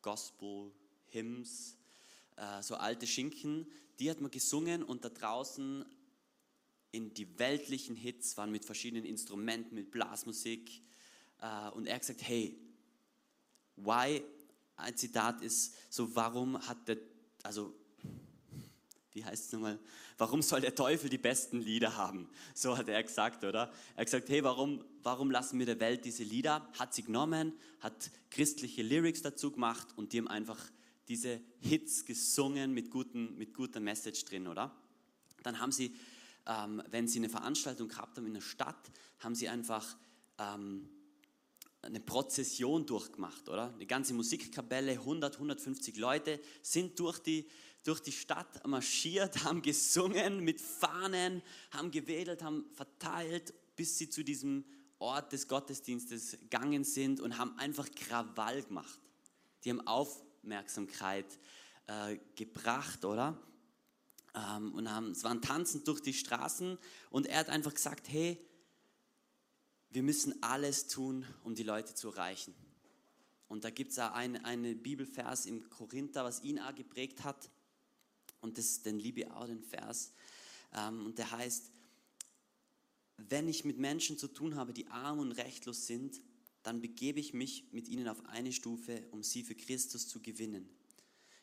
Gospel, 0.00 0.72
Hymns, 1.08 1.76
äh, 2.36 2.62
so 2.62 2.76
alte 2.76 3.06
Schinken. 3.06 3.66
Die 3.98 4.10
hat 4.10 4.20
man 4.20 4.30
gesungen 4.30 4.82
und 4.82 5.04
da 5.04 5.08
draußen 5.08 5.84
in 6.92 7.14
die 7.14 7.38
weltlichen 7.38 7.96
Hits 7.96 8.36
waren 8.36 8.50
mit 8.50 8.64
verschiedenen 8.64 9.04
Instrumenten, 9.04 9.74
mit 9.74 9.90
Blasmusik. 9.90 10.82
Äh, 11.40 11.70
und 11.70 11.86
er 11.86 11.94
hat 11.94 12.02
gesagt, 12.02 12.22
hey, 12.22 12.58
Why, 13.76 14.22
ein 14.76 14.96
Zitat 14.96 15.40
ist 15.40 15.74
so, 15.90 16.14
warum 16.14 16.58
hat 16.68 16.88
der, 16.88 16.98
also, 17.42 17.74
wie 19.12 19.24
heißt 19.24 19.46
es 19.46 19.52
nochmal, 19.52 19.78
warum 20.18 20.42
soll 20.42 20.60
der 20.60 20.74
Teufel 20.74 21.08
die 21.08 21.18
besten 21.18 21.60
Lieder 21.60 21.96
haben? 21.96 22.28
So 22.54 22.76
hat 22.76 22.88
er 22.88 23.02
gesagt, 23.02 23.44
oder? 23.44 23.72
Er 23.94 24.00
hat 24.00 24.06
gesagt, 24.06 24.28
hey, 24.28 24.44
warum, 24.44 24.84
warum 25.02 25.30
lassen 25.30 25.58
wir 25.58 25.66
der 25.66 25.80
Welt 25.80 26.04
diese 26.04 26.22
Lieder? 26.22 26.68
Hat 26.78 26.94
sie 26.94 27.02
genommen, 27.02 27.54
hat 27.80 28.10
christliche 28.30 28.82
Lyrics 28.82 29.22
dazu 29.22 29.50
gemacht 29.50 29.88
und 29.96 30.12
die 30.12 30.18
haben 30.18 30.28
einfach 30.28 30.58
diese 31.12 31.42
Hits 31.60 32.06
gesungen 32.06 32.72
mit, 32.72 32.90
guten, 32.90 33.36
mit 33.36 33.52
guter 33.52 33.80
Message 33.80 34.24
drin, 34.24 34.46
oder? 34.46 34.74
Dann 35.42 35.60
haben 35.60 35.70
sie, 35.70 35.94
ähm, 36.46 36.82
wenn 36.90 37.06
sie 37.06 37.18
eine 37.18 37.28
Veranstaltung 37.28 37.88
gehabt 37.88 38.16
haben 38.16 38.26
in 38.26 38.32
der 38.32 38.40
Stadt, 38.40 38.90
haben 39.18 39.34
sie 39.34 39.46
einfach 39.46 39.98
ähm, 40.38 40.88
eine 41.82 42.00
Prozession 42.00 42.86
durchgemacht, 42.86 43.46
oder? 43.50 43.74
Eine 43.74 43.84
ganze 43.84 44.14
Musikkapelle, 44.14 44.92
100, 44.92 45.34
150 45.34 45.98
Leute 45.98 46.40
sind 46.62 46.98
durch 46.98 47.18
die, 47.18 47.46
durch 47.84 48.00
die 48.00 48.12
Stadt 48.12 48.66
marschiert, 48.66 49.36
haben 49.44 49.60
gesungen 49.60 50.40
mit 50.40 50.62
Fahnen, 50.62 51.42
haben 51.72 51.90
gewedelt, 51.90 52.42
haben 52.42 52.64
verteilt, 52.72 53.52
bis 53.76 53.98
sie 53.98 54.08
zu 54.08 54.24
diesem 54.24 54.64
Ort 54.98 55.30
des 55.32 55.46
Gottesdienstes 55.46 56.38
gegangen 56.40 56.84
sind 56.84 57.20
und 57.20 57.36
haben 57.36 57.58
einfach 57.58 57.90
Krawall 57.90 58.62
gemacht. 58.62 58.98
Die 59.64 59.68
haben 59.68 59.86
Aufmerksamkeit 60.42 61.38
äh, 61.86 62.18
gebracht, 62.34 63.04
oder? 63.04 63.40
Ähm, 64.34 64.74
und 64.74 64.90
haben, 64.90 65.12
es 65.12 65.22
waren 65.22 65.40
tanzend 65.40 65.86
durch 65.86 66.00
die 66.00 66.14
Straßen 66.14 66.78
und 67.10 67.26
er 67.26 67.38
hat 67.38 67.48
einfach 67.48 67.72
gesagt, 67.72 68.08
hey, 68.08 68.44
wir 69.90 70.02
müssen 70.02 70.42
alles 70.42 70.88
tun, 70.88 71.24
um 71.44 71.54
die 71.54 71.62
Leute 71.62 71.94
zu 71.94 72.08
erreichen. 72.08 72.54
Und 73.46 73.62
da 73.62 73.70
gibt 73.70 73.92
es 73.92 73.98
auch 74.00 74.12
einen 74.14 74.44
eine 74.44 74.74
Bibelvers 74.74 75.46
im 75.46 75.68
Korinther, 75.70 76.24
was 76.24 76.42
ihn 76.42 76.58
auch 76.58 76.74
geprägt 76.74 77.22
hat. 77.22 77.50
Und 78.40 78.58
das, 78.58 78.82
den 78.82 78.98
liebe 78.98 79.20
ich 79.20 79.30
auch, 79.30 79.46
den 79.46 79.62
Vers. 79.62 80.12
Ähm, 80.74 81.06
und 81.06 81.18
der 81.18 81.30
heißt, 81.30 81.70
wenn 83.18 83.46
ich 83.46 83.64
mit 83.64 83.78
Menschen 83.78 84.18
zu 84.18 84.26
tun 84.26 84.56
habe, 84.56 84.72
die 84.72 84.88
arm 84.88 85.20
und 85.20 85.32
rechtlos 85.32 85.86
sind, 85.86 86.20
dann 86.62 86.80
begebe 86.80 87.20
ich 87.20 87.34
mich 87.34 87.64
mit 87.72 87.88
ihnen 87.88 88.08
auf 88.08 88.24
eine 88.26 88.52
Stufe, 88.52 89.06
um 89.10 89.22
sie 89.22 89.42
für 89.42 89.54
Christus 89.54 90.08
zu 90.08 90.20
gewinnen. 90.20 90.68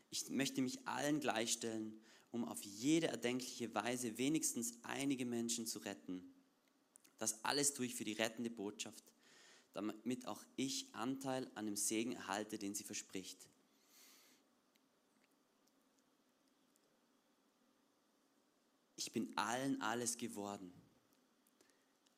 Ich 0.09 0.29
möchte 0.29 0.61
mich 0.61 0.87
allen 0.87 1.19
gleichstellen, 1.19 1.99
um 2.31 2.45
auf 2.45 2.63
jede 2.63 3.07
erdenkliche 3.07 3.73
Weise 3.73 4.17
wenigstens 4.17 4.73
einige 4.83 5.25
Menschen 5.25 5.67
zu 5.67 5.79
retten. 5.79 6.23
Das 7.17 7.43
alles 7.43 7.73
tue 7.73 7.87
ich 7.87 7.95
für 7.95 8.05
die 8.05 8.13
rettende 8.13 8.49
Botschaft, 8.49 9.03
damit 9.73 10.25
auch 10.27 10.43
ich 10.55 10.87
Anteil 10.93 11.49
an 11.55 11.65
dem 11.65 11.75
Segen 11.75 12.13
erhalte, 12.13 12.57
den 12.57 12.73
sie 12.75 12.83
verspricht. 12.83 13.47
Ich 18.95 19.11
bin 19.11 19.31
allen 19.37 19.81
alles 19.81 20.17
geworden, 20.17 20.71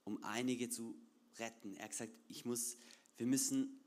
um 0.04 0.24
einige 0.24 0.70
zu 0.70 0.96
retten. 1.40 1.76
Er 1.78 1.86
hat 1.86 1.92
gesagt, 1.92 2.14
ich 2.28 2.46
muss, 2.46 2.78
wir 3.18 3.26
müssen 3.26 3.80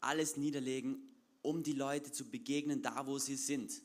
alles 0.00 0.36
niederlegen, 0.36 0.98
um 1.42 1.62
die 1.62 1.72
Leute 1.72 2.12
zu 2.12 2.30
begegnen, 2.30 2.82
da 2.82 3.06
wo 3.06 3.18
sie 3.18 3.36
sind. 3.36 3.82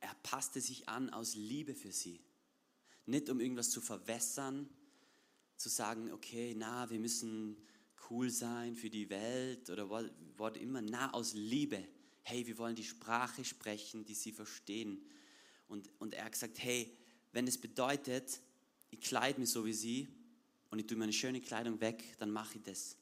Er 0.00 0.14
passte 0.22 0.60
sich 0.60 0.88
an 0.88 1.10
aus 1.10 1.34
Liebe 1.34 1.74
für 1.74 1.92
sie. 1.92 2.20
Nicht 3.06 3.28
um 3.28 3.40
irgendwas 3.40 3.70
zu 3.70 3.80
verwässern, 3.80 4.68
zu 5.56 5.68
sagen, 5.68 6.10
okay, 6.12 6.54
na, 6.56 6.88
wir 6.88 6.98
müssen 6.98 7.56
cool 8.08 8.30
sein 8.30 8.76
für 8.76 8.88
die 8.88 9.10
Welt 9.10 9.68
oder 9.68 9.90
was 9.90 10.56
immer. 10.56 10.80
Na, 10.80 11.12
aus 11.12 11.34
Liebe. 11.34 11.86
Hey, 12.22 12.46
wir 12.46 12.56
wollen 12.58 12.76
die 12.76 12.84
Sprache 12.84 13.44
sprechen, 13.44 14.04
die 14.04 14.14
sie 14.14 14.32
verstehen. 14.32 15.04
Und, 15.68 15.90
und 15.98 16.14
er 16.14 16.24
hat 16.24 16.32
gesagt, 16.32 16.62
hey, 16.62 16.96
wenn 17.32 17.46
es 17.46 17.58
bedeutet, 17.58 18.40
ich 18.90 19.00
kleide 19.00 19.40
mich 19.40 19.50
so 19.50 19.64
wie 19.64 19.72
sie 19.72 20.08
und 20.70 20.78
ich 20.78 20.86
tue 20.86 20.96
meine 20.96 21.12
schöne 21.12 21.40
Kleidung 21.40 21.80
weg, 21.80 22.04
dann 22.18 22.30
mache 22.30 22.58
ich 22.58 22.62
das. 22.62 22.96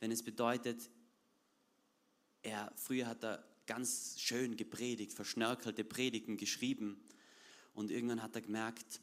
Wenn 0.00 0.10
es 0.10 0.22
bedeutet, 0.22 0.90
er, 2.42 2.72
früher 2.76 3.06
hat 3.06 3.24
er 3.24 3.44
ganz 3.66 4.16
schön 4.18 4.56
gepredigt, 4.56 5.12
verschnörkelte 5.12 5.84
Predigten 5.84 6.36
geschrieben 6.36 7.00
und 7.74 7.90
irgendwann 7.90 8.22
hat 8.22 8.34
er 8.34 8.42
gemerkt, 8.42 9.00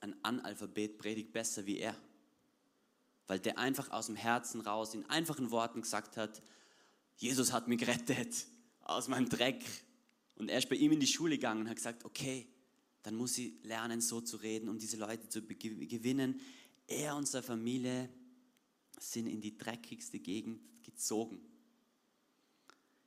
ein 0.00 0.16
Analphabet 0.22 0.98
predigt 0.98 1.32
besser 1.32 1.66
wie 1.66 1.78
er. 1.78 1.96
Weil 3.26 3.40
der 3.40 3.58
einfach 3.58 3.90
aus 3.90 4.06
dem 4.06 4.16
Herzen 4.16 4.60
raus 4.60 4.94
in 4.94 5.04
einfachen 5.06 5.50
Worten 5.50 5.82
gesagt 5.82 6.16
hat, 6.16 6.42
Jesus 7.16 7.52
hat 7.52 7.68
mich 7.68 7.78
gerettet 7.78 8.46
aus 8.80 9.08
meinem 9.08 9.28
Dreck. 9.28 9.62
Und 10.36 10.48
er 10.48 10.58
ist 10.58 10.68
bei 10.68 10.76
ihm 10.76 10.92
in 10.92 11.00
die 11.00 11.06
Schule 11.06 11.36
gegangen 11.36 11.62
und 11.62 11.68
hat 11.68 11.76
gesagt, 11.76 12.04
okay, 12.04 12.48
dann 13.02 13.14
muss 13.14 13.34
sie 13.34 13.58
lernen, 13.62 14.00
so 14.00 14.20
zu 14.20 14.36
reden, 14.36 14.68
um 14.68 14.78
diese 14.78 14.96
Leute 14.96 15.28
zu 15.28 15.42
gewinnen. 15.42 16.40
Er 16.86 17.16
und 17.16 17.28
seine 17.28 17.42
Familie 17.42 18.08
sind 18.98 19.26
in 19.26 19.40
die 19.40 19.56
dreckigste 19.56 20.18
Gegend 20.18 20.60
gezogen. 20.82 21.40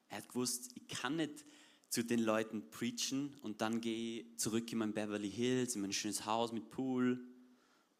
Er 0.09 0.17
hat 0.17 0.29
gewusst, 0.29 0.71
ich 0.75 0.87
kann 0.87 1.17
nicht 1.17 1.45
zu 1.89 2.03
den 2.03 2.19
Leuten 2.19 2.69
preachen 2.69 3.35
und 3.41 3.61
dann 3.61 3.81
gehe 3.81 4.21
ich 4.21 4.39
zurück 4.39 4.71
in 4.71 4.77
mein 4.77 4.93
Beverly 4.93 5.29
Hills, 5.29 5.75
in 5.75 5.81
mein 5.81 5.91
schönes 5.91 6.25
Haus 6.25 6.51
mit 6.51 6.69
Pool. 6.69 7.19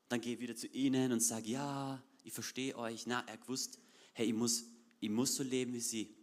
Dann 0.07 0.21
gehe 0.21 0.35
ich 0.35 0.39
wieder 0.39 0.55
zu 0.55 0.67
ihnen 0.67 1.11
und 1.11 1.19
sage, 1.21 1.49
ja, 1.49 2.01
ich 2.23 2.33
verstehe 2.33 2.77
euch. 2.77 3.05
Na, 3.05 3.21
er 3.27 3.33
hat 3.33 3.41
gewusst, 3.41 3.79
hey, 4.13 4.27
ich 4.27 4.33
muss, 4.33 4.65
ich 4.99 5.09
muss 5.09 5.35
so 5.35 5.43
leben 5.43 5.73
wie 5.73 5.81
sie. 5.81 6.15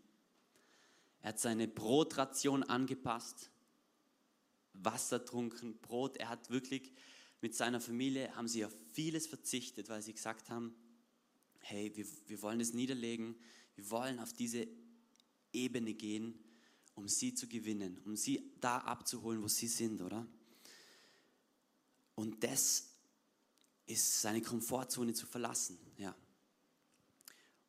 Er 1.21 1.31
hat 1.31 1.41
seine 1.41 1.69
Brotration 1.69 2.63
angepasst 2.63 3.51
Wasser 4.83 5.25
trunken, 5.25 5.79
Brot. 5.79 6.17
Er 6.17 6.29
hat 6.29 6.51
wirklich 6.51 6.93
mit 7.41 7.55
seiner 7.55 7.81
Familie, 7.81 8.35
haben 8.35 8.49
sie 8.49 8.65
auf 8.65 8.73
vieles 8.93 9.27
verzichtet, 9.27 9.89
weil 9.89 10.03
sie 10.03 10.13
gesagt 10.13 10.51
haben, 10.51 10.75
hey, 11.61 11.95
wir, 11.97 12.07
wir 12.27 12.43
wollen 12.43 12.61
es 12.61 12.73
niederlegen, 12.73 13.37
wir 13.77 13.91
wollen 13.91 14.19
auf 14.19 14.33
diese 14.33 14.67
Ebene 15.53 15.95
gehen, 15.95 16.39
um 16.95 17.09
sie 17.09 17.35
zu 17.35 17.47
gewinnen, 17.47 18.01
um 18.05 18.17
sie 18.17 18.53
da 18.61 18.79
abzuholen, 18.79 19.43
wo 19.43 19.49
sie 19.49 19.69
sind, 19.69 20.01
oder? 20.01 20.27
Und 22.15 22.43
das 22.43 22.89
ist 23.87 24.21
seine 24.21 24.43
Komfortzone 24.43 25.15
zu 25.15 25.27
verlassen, 25.27 25.79
ja. 25.97 26.15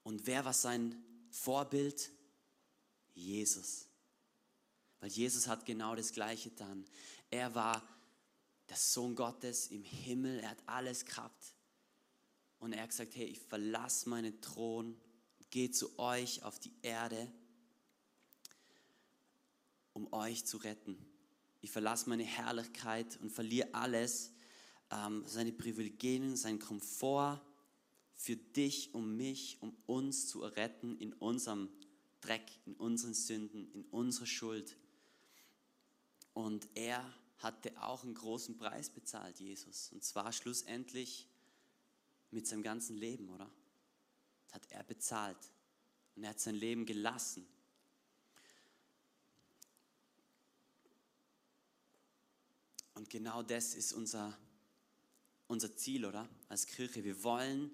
Und 0.03 0.25
wer 0.25 0.43
war 0.45 0.53
sein 0.53 0.95
Vorbild? 1.29 2.11
Jesus. 3.13 3.88
Weil 4.99 5.09
Jesus 5.09 5.47
hat 5.47 5.65
genau 5.65 5.95
das 5.95 6.11
Gleiche 6.11 6.49
getan. 6.49 6.85
Er 7.29 7.55
war 7.55 7.87
der 8.69 8.77
Sohn 8.77 9.15
Gottes 9.15 9.67
im 9.67 9.83
Himmel, 9.83 10.39
er 10.39 10.51
hat 10.51 10.63
alles 10.65 11.05
gehabt. 11.05 11.53
Und 12.59 12.73
er 12.73 12.83
hat 12.83 12.89
gesagt, 12.89 13.15
hey, 13.15 13.25
ich 13.25 13.39
verlasse 13.39 14.09
meinen 14.09 14.39
Thron, 14.41 14.99
gehe 15.49 15.71
zu 15.71 15.97
euch 15.97 16.43
auf 16.43 16.59
die 16.59 16.73
Erde, 16.81 17.31
um 19.93 20.11
euch 20.13 20.45
zu 20.45 20.57
retten. 20.57 20.97
Ich 21.61 21.71
verlasse 21.71 22.09
meine 22.09 22.23
Herrlichkeit 22.23 23.17
und 23.21 23.31
verliere 23.31 23.73
alles, 23.73 24.31
ähm, 24.91 25.23
seine 25.25 25.51
Privilegien, 25.51 26.35
seinen 26.35 26.59
Komfort 26.59 27.41
für 28.13 28.35
dich, 28.35 28.93
um 28.93 29.15
mich, 29.15 29.57
um 29.61 29.75
uns 29.85 30.27
zu 30.27 30.43
erretten 30.43 30.97
in 30.97 31.13
unserem 31.13 31.69
Dreck, 32.21 32.45
in 32.65 32.75
unseren 32.75 33.13
Sünden, 33.13 33.71
in 33.71 33.85
unserer 33.85 34.25
Schuld. 34.25 34.75
Und 36.39 36.69
er 36.73 37.03
hatte 37.39 37.69
auch 37.83 38.05
einen 38.05 38.13
großen 38.13 38.55
Preis 38.55 38.89
bezahlt, 38.89 39.41
Jesus. 39.41 39.91
Und 39.91 40.05
zwar 40.05 40.31
schlussendlich 40.31 41.27
mit 42.31 42.47
seinem 42.47 42.63
ganzen 42.63 42.95
Leben, 42.95 43.27
oder? 43.27 43.51
Das 44.45 44.53
hat 44.53 44.71
er 44.71 44.83
bezahlt. 44.85 45.51
Und 46.15 46.23
er 46.23 46.29
hat 46.29 46.39
sein 46.39 46.55
Leben 46.55 46.85
gelassen. 46.85 47.45
Und 52.93 53.09
genau 53.09 53.43
das 53.43 53.75
ist 53.75 53.91
unser, 53.91 54.37
unser 55.47 55.75
Ziel, 55.75 56.05
oder? 56.05 56.29
Als 56.47 56.67
Kirche. 56.67 57.03
Wir 57.03 57.21
wollen 57.21 57.69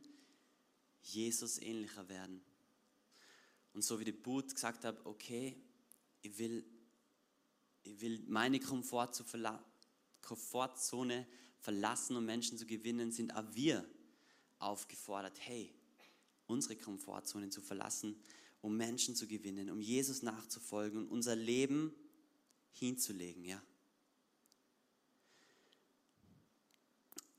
Jesus 1.03 1.59
ähnlicher 1.59 2.09
werden. 2.09 2.43
Und 3.73 3.83
so 3.83 3.99
wie 3.99 4.05
der 4.05 4.13
Boot 4.13 4.55
gesagt 4.55 4.85
hat, 4.85 5.05
okay, 5.05 5.55
ich 6.23 6.35
will 6.39 6.65
ich 7.85 8.01
will 8.01 8.21
meine 8.27 8.59
Komfortzone 8.59 9.27
verlassen, 11.59 12.17
um 12.17 12.25
Menschen 12.25 12.57
zu 12.57 12.65
gewinnen, 12.65 13.11
sind 13.11 13.35
auch 13.35 13.45
wir 13.53 13.87
aufgefordert, 14.59 15.37
hey, 15.39 15.71
unsere 16.47 16.75
Komfortzone 16.75 17.49
zu 17.49 17.61
verlassen, 17.61 18.19
um 18.61 18.75
Menschen 18.75 19.15
zu 19.15 19.27
gewinnen, 19.27 19.69
um 19.69 19.79
Jesus 19.79 20.23
nachzufolgen 20.23 20.99
und 20.99 21.07
unser 21.09 21.35
Leben 21.35 21.93
hinzulegen, 22.71 23.45
ja. 23.45 23.61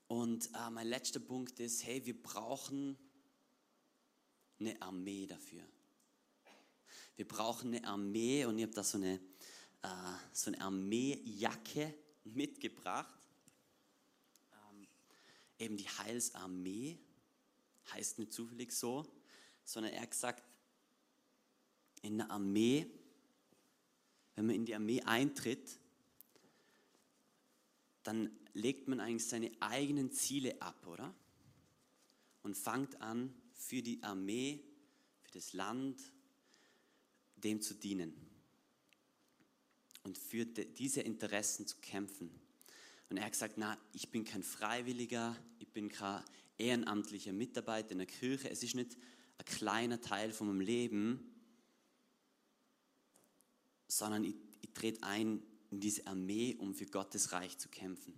Und 0.09 0.49
äh, 0.55 0.71
mein 0.71 0.87
letzter 0.87 1.19
Punkt 1.19 1.59
ist, 1.59 1.85
hey, 1.85 2.07
wir 2.07 2.23
brauchen 2.23 2.97
eine 4.61 4.81
Armee 4.81 5.27
dafür. 5.27 5.65
Wir 7.17 7.27
brauchen 7.27 7.75
eine 7.75 7.85
Armee 7.87 8.45
und 8.45 8.59
ich 8.59 8.65
habe 8.65 8.75
da 8.75 8.85
so 8.85 8.99
eine 8.99 9.19
äh, 9.87 10.19
so 10.33 10.51
eine 10.51 10.61
Armeejacke 10.61 11.95
mitgebracht. 12.25 13.15
Ähm, 14.53 14.87
eben 15.59 15.77
die 15.77 15.89
Heilsarmee 15.89 16.99
heißt 17.93 18.19
nicht 18.19 18.33
zufällig 18.33 18.73
so, 18.73 19.07
sondern 19.65 19.93
er 19.93 20.03
hat 20.03 20.11
gesagt, 20.11 20.43
in 22.03 22.19
der 22.19 22.31
Armee, 22.31 22.87
wenn 24.35 24.47
man 24.47 24.57
in 24.57 24.67
die 24.67 24.75
Armee 24.75 25.03
eintritt, 25.03 25.79
dann 28.03 28.31
legt 28.55 28.89
man 28.89 29.01
eigentlich 29.01 29.27
seine 29.27 29.51
eigenen 29.61 30.13
Ziele 30.13 30.61
ab, 30.61 30.87
oder? 30.87 31.15
Und 32.43 32.57
fängt 32.57 33.01
an, 33.01 33.35
für 33.53 33.83
die 33.83 34.03
Armee, 34.03 34.63
für 35.23 35.33
das 35.33 35.53
Land, 35.53 36.01
dem 37.37 37.61
zu 37.61 37.75
dienen 37.75 38.36
und 40.07 40.17
für 40.17 40.47
diese 40.47 41.01
Interessen 41.01 41.67
zu 41.67 41.79
kämpfen. 41.79 42.31
Und 43.11 43.17
er 43.17 43.25
hat 43.25 43.33
gesagt, 43.33 43.55
na, 43.57 43.77
ich 43.93 44.09
bin 44.11 44.25
kein 44.25 44.45
Freiwilliger, 44.45 45.37
ich 45.59 45.67
bin 45.67 45.89
kein 45.89 46.23
ehrenamtlicher 46.59 47.33
Mitarbeiter 47.33 47.91
in 47.91 47.99
der 47.99 48.07
Kirche, 48.07 48.49
es 48.49 48.63
ist 48.63 48.77
nicht 48.77 48.97
ein 49.37 49.45
kleiner 49.45 50.01
Teil 50.01 50.33
von 50.33 50.47
meinem 50.47 50.61
Leben, 50.61 51.35
sondern 53.89 54.23
ich, 54.23 54.37
ich 54.63 54.73
trete 54.75 55.03
ein 55.03 55.43
in 55.73 55.81
diese 55.81 56.07
Armee, 56.07 56.55
um 56.55 56.73
für 56.73 56.87
Gottes 56.87 57.33
Reich 57.33 57.59
zu 57.59 57.69
kämpfen. 57.69 58.15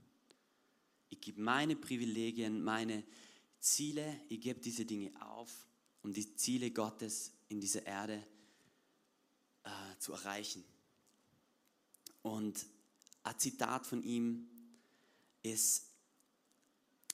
Ich 1.09 1.22
gebe 1.22 1.40
meine 1.40 1.74
Privilegien, 1.74 2.62
meine 2.62 3.03
Ziele, 3.61 4.20
ich 4.29 4.42
gebe 4.42 4.61
diese 4.61 4.85
Dinge 4.85 5.11
auf, 5.22 5.66
um 6.03 6.12
die 6.12 6.37
Ziele 6.37 6.70
Gottes 6.70 7.33
in 7.48 7.62
dieser 7.62 7.87
Erde 7.87 8.22
äh, 9.64 9.70
zu 9.98 10.12
erreichen. 10.12 10.62
Und 12.22 12.66
ein 13.22 13.38
Zitat 13.38 13.87
von 13.87 14.02
ihm 14.02 14.48
ist, 15.42 15.88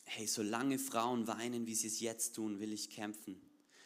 hey, 0.05 0.27
solange 0.27 0.79
Frauen 0.79 1.27
weinen, 1.27 1.67
wie 1.67 1.75
sie 1.75 1.89
es 1.89 2.01
jetzt 2.01 2.35
tun, 2.35 2.61
will 2.61 2.73
ich 2.73 2.91
kämpfen. 2.91 3.41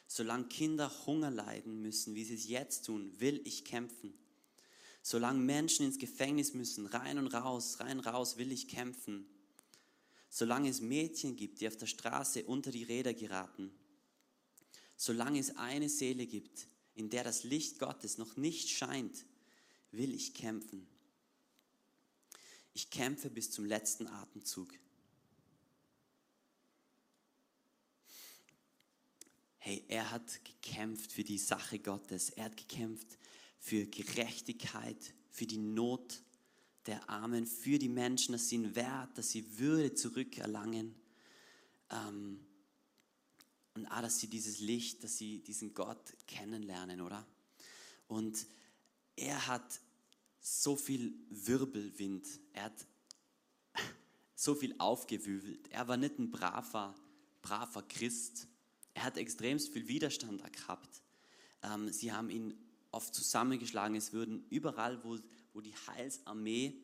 Solange 0.07 0.49
Kinder 0.49 0.91
Hunger 1.07 1.31
leiden 1.31 1.83
müssen, 1.83 2.15
wie 2.15 2.25
sie 2.25 2.35
es 2.35 2.49
jetzt 2.49 2.87
tun, 2.87 3.13
will 3.21 3.41
ich 3.45 3.65
kämpfen. 3.65 4.15
Solange 5.03 5.41
Menschen 5.41 5.87
ins 5.87 5.99
Gefängnis 5.99 6.55
müssen, 6.55 6.87
rein 6.87 7.19
und 7.19 7.29
raus, 7.29 7.81
rein 7.81 8.01
raus, 8.01 8.37
will 8.37 8.53
ich 8.53 8.69
kämpfen. 8.69 9.27
Solange 10.31 10.69
es 10.69 10.81
Mädchen 10.81 11.37
gibt, 11.37 11.61
die 11.61 11.69
auf 11.69 11.77
der 11.77 11.87
Straße 11.87 12.45
unter 12.45 12.71
die 12.71 12.83
Räder 12.83 13.15
geraten. 13.15 13.71
Solange 14.97 15.39
es 15.39 15.57
eine 15.57 15.89
Seele 15.89 16.27
gibt, 16.27 16.69
in 16.95 17.09
der 17.09 17.25
das 17.25 17.45
Licht 17.45 17.79
Gottes 17.79 18.19
noch 18.19 18.37
nicht 18.37 18.69
scheint, 18.69 19.25
will 19.93 20.13
ich 20.13 20.35
kämpfen. 20.35 20.87
Ich 22.79 22.91
kämpfe 22.91 23.29
bis 23.29 23.51
zum 23.51 23.65
letzten 23.65 24.07
Atemzug. 24.07 24.73
Hey, 29.57 29.85
er 29.89 30.13
hat 30.13 30.45
gekämpft 30.45 31.11
für 31.11 31.25
die 31.25 31.39
Sache 31.39 31.81
Gottes. 31.81 32.31
Er 32.31 32.45
hat 32.45 32.57
gekämpft 32.57 33.19
für 33.59 33.85
Gerechtigkeit, 33.87 35.13
für 35.29 35.45
die 35.45 35.59
Not 35.59 36.23
der 36.87 37.11
Armen, 37.11 37.49
für 37.49 37.81
die 37.81 37.89
Menschen, 37.89 38.31
dass 38.31 38.49
sie 38.49 38.59
einen 38.59 38.77
Wert, 38.77 39.19
dass 39.19 39.33
sie 39.33 39.59
Würde 39.59 39.95
zurückerlangen. 39.95 40.95
Ähm, 41.91 42.47
und 43.75 43.87
auch, 43.89 44.03
dass 44.03 44.21
sie 44.21 44.29
dieses 44.29 44.61
Licht, 44.61 45.03
dass 45.03 45.19
sie 45.19 45.41
diesen 45.41 45.75
Gott 45.75 46.17
kennenlernen, 46.29 47.01
oder? 47.01 47.27
Und 48.07 48.47
er 49.17 49.49
hat 49.49 49.81
so 50.49 50.77
viel 50.77 51.15
Wirbelwind, 51.31 52.27
er 52.53 52.65
hat 52.65 52.87
so 54.35 54.55
viel 54.55 54.75
aufgewühlt. 54.79 55.69
Er 55.69 55.89
war 55.89 55.97
nicht 55.97 56.19
ein 56.19 56.31
braver, 56.31 56.95
braver 57.43 57.83
Christ. 57.83 58.49
Er 58.95 59.05
hat 59.05 59.17
extremst 59.17 59.73
viel 59.73 59.87
Widerstand 59.89 60.43
gehabt. 60.53 61.03
Ähm, 61.63 61.93
sie 61.93 62.13
haben 62.13 62.31
ihn 62.31 62.55
oft 62.91 63.15
zusammengeschlagen. 63.15 63.97
Es 63.97 64.13
würden 64.13 64.47
überall, 64.49 65.03
wo, 65.05 65.19
wo 65.53 65.61
die 65.61 65.75
Heilsarmee 65.87 66.75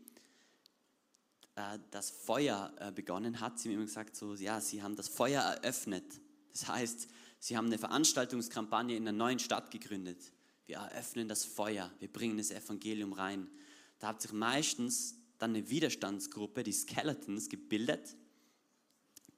äh, 1.57 1.79
das 1.91 2.11
Feuer 2.11 2.75
äh, 2.79 2.93
begonnen 2.93 3.41
hat, 3.41 3.59
sie 3.59 3.69
haben 3.69 3.77
immer 3.77 3.87
gesagt, 3.87 4.17
so, 4.17 4.35
ja, 4.35 4.61
sie 4.61 4.83
haben 4.83 4.97
das 4.97 5.09
Feuer 5.09 5.43
eröffnet. 5.43 6.21
Das 6.53 6.69
heißt, 6.69 7.09
sie 7.39 7.57
haben 7.57 7.67
eine 7.67 7.79
Veranstaltungskampagne 7.79 8.97
in 8.97 9.09
einer 9.09 9.17
neuen 9.17 9.39
Stadt 9.39 9.71
gegründet. 9.71 10.34
Wir 10.67 10.77
eröffnen 10.77 11.29
das 11.29 11.45
Feuer, 11.45 11.93
wir 11.99 12.09
bringen 12.09 12.39
das 12.39 12.51
Evangelium 12.51 13.13
rein. 13.13 13.51
Da 13.99 14.09
hat 14.09 14.23
sich 14.23 14.33
meistens 14.33 15.17
dann 15.39 15.51
eine 15.51 15.69
Widerstandsgruppe, 15.69 16.63
die 16.63 16.73
Skeletons, 16.73 17.49
gebildet. 17.49 18.17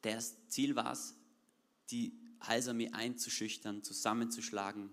Das 0.03 0.37
Ziel 0.49 0.77
war 0.77 0.93
es, 0.93 1.15
die 1.91 2.19
Heilsarmee 2.47 2.91
einzuschüchtern, 2.91 3.83
zusammenzuschlagen, 3.83 4.91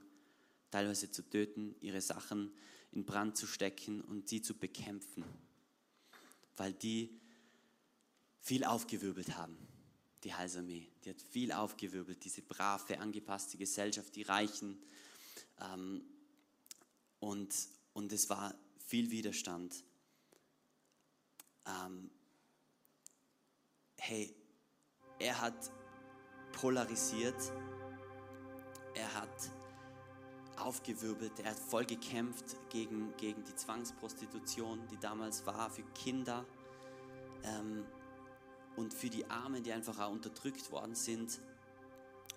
teilweise 0.71 1.11
zu 1.11 1.21
töten, 1.29 1.75
ihre 1.81 2.01
Sachen 2.01 2.51
in 2.91 3.05
Brand 3.05 3.37
zu 3.37 3.47
stecken 3.47 4.01
und 4.01 4.29
sie 4.29 4.41
zu 4.41 4.55
bekämpfen, 4.55 5.23
weil 6.55 6.73
die 6.73 7.19
viel 8.39 8.63
aufgewirbelt 8.63 9.37
haben, 9.37 9.57
die 10.23 10.33
Heilsarmee. 10.33 10.87
Die 11.03 11.09
hat 11.09 11.21
viel 11.21 11.51
aufgewirbelt, 11.51 12.23
diese 12.23 12.41
brave, 12.41 12.99
angepasste 12.99 13.57
Gesellschaft, 13.57 14.15
die 14.15 14.23
Reichen. 14.23 14.79
Ähm, 15.59 16.03
und, 17.23 17.55
und 17.93 18.11
es 18.11 18.29
war 18.29 18.53
viel 18.85 19.09
Widerstand. 19.09 19.81
Ähm, 21.65 22.11
hey, 23.97 24.35
er 25.19 25.39
hat 25.39 25.71
polarisiert, 26.51 27.53
er 28.93 29.13
hat 29.13 29.51
aufgewirbelt, 30.57 31.39
er 31.39 31.51
hat 31.51 31.59
voll 31.59 31.85
gekämpft 31.85 32.57
gegen, 32.69 33.15
gegen 33.15 33.41
die 33.45 33.55
Zwangsprostitution, 33.55 34.85
die 34.89 34.97
damals 34.97 35.45
war, 35.45 35.69
für 35.69 35.83
Kinder 35.95 36.45
ähm, 37.43 37.85
und 38.75 38.93
für 38.93 39.09
die 39.09 39.25
Armen, 39.29 39.63
die 39.63 39.71
einfach 39.71 39.97
auch 39.97 40.11
unterdrückt 40.11 40.69
worden 40.71 40.93
sind. 40.93 41.39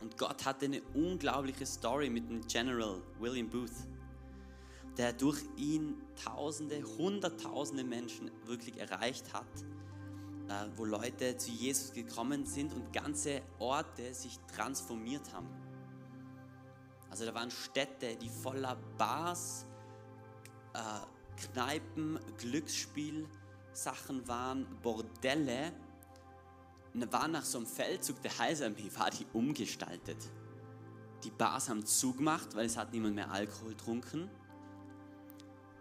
Und 0.01 0.17
Gott 0.17 0.45
hatte 0.45 0.67
eine 0.67 0.81
unglaubliche 0.95 1.67
Story 1.67 2.09
mit 2.09 2.31
dem 2.31 2.47
General 2.47 3.03
William 3.19 3.51
Booth, 3.51 3.89
der 4.97 5.13
durch 5.13 5.43
ihn 5.57 6.03
Tausende, 6.25 6.83
Hunderttausende 6.97 7.85
Menschen 7.85 8.31
wirklich 8.47 8.79
erreicht 8.79 9.33
hat, 9.35 9.45
äh, 10.49 10.69
wo 10.77 10.85
Leute 10.85 11.37
zu 11.37 11.51
Jesus 11.51 11.93
gekommen 11.93 12.47
sind 12.47 12.73
und 12.73 12.93
ganze 12.93 13.43
Orte 13.59 14.15
sich 14.15 14.39
transformiert 14.55 15.33
haben. 15.35 15.49
Also 17.11 17.27
da 17.27 17.35
waren 17.35 17.51
Städte, 17.51 18.17
die 18.17 18.29
voller 18.29 18.77
Bars, 18.97 19.67
äh, 20.73 20.81
Kneipen, 21.37 22.19
Glücksspielsachen 22.39 24.27
waren, 24.27 24.67
Bordelle. 24.83 25.73
War 26.95 27.29
nach 27.29 27.45
so 27.45 27.59
einem 27.59 27.67
Feldzug 27.67 28.23
der 28.23 28.39
Heilsarmee, 28.39 28.91
war 28.97 29.11
die 29.11 29.27
umgestaltet. 29.35 30.17
Die 31.25 31.31
Bars 31.31 31.69
haben 31.69 31.85
zugemacht, 31.85 32.55
weil 32.55 32.65
es 32.67 32.79
hat 32.79 32.93
niemand 32.93 33.17
mehr 33.17 33.31
Alkohol 33.31 33.71
getrunken. 33.71 34.31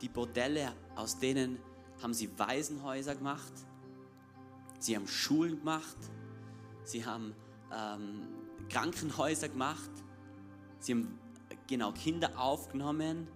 Die 0.06 0.10
Bordelle, 0.10 0.72
aus 0.96 1.18
denen 1.18 1.58
haben 2.00 2.13
sie 2.13 2.30
Waisenhäuser 2.38 3.15
gemacht. 3.15 3.52
Sie 4.78 4.96
haben 4.96 5.08
Schulen 5.08 5.58
gemacht. 5.58 5.98
Sie 6.84 7.04
haben 7.04 7.34
ähm, 7.74 8.22
Krankenhäuser 8.70 9.50
gemacht. 9.50 9.89
Sie 10.78 10.91
haben 10.91 11.20
genau 11.65 11.91
Kinder 11.91 12.39
aufgenommen 12.39 13.28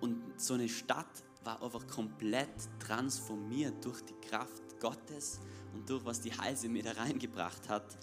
und 0.00 0.40
so 0.40 0.54
eine 0.54 0.66
Stadt 0.66 1.24
war 1.44 1.62
einfach 1.62 1.86
komplett 1.86 2.48
transformiert 2.78 3.84
durch 3.84 4.00
die 4.00 4.14
Kraft 4.26 4.80
Gottes 4.80 5.40
und 5.74 5.90
durch 5.90 6.02
was 6.06 6.22
die 6.22 6.32
Heilse 6.32 6.70
mir 6.70 6.82
da 6.82 6.92
reingebracht 6.92 7.68
hat. 7.68 7.98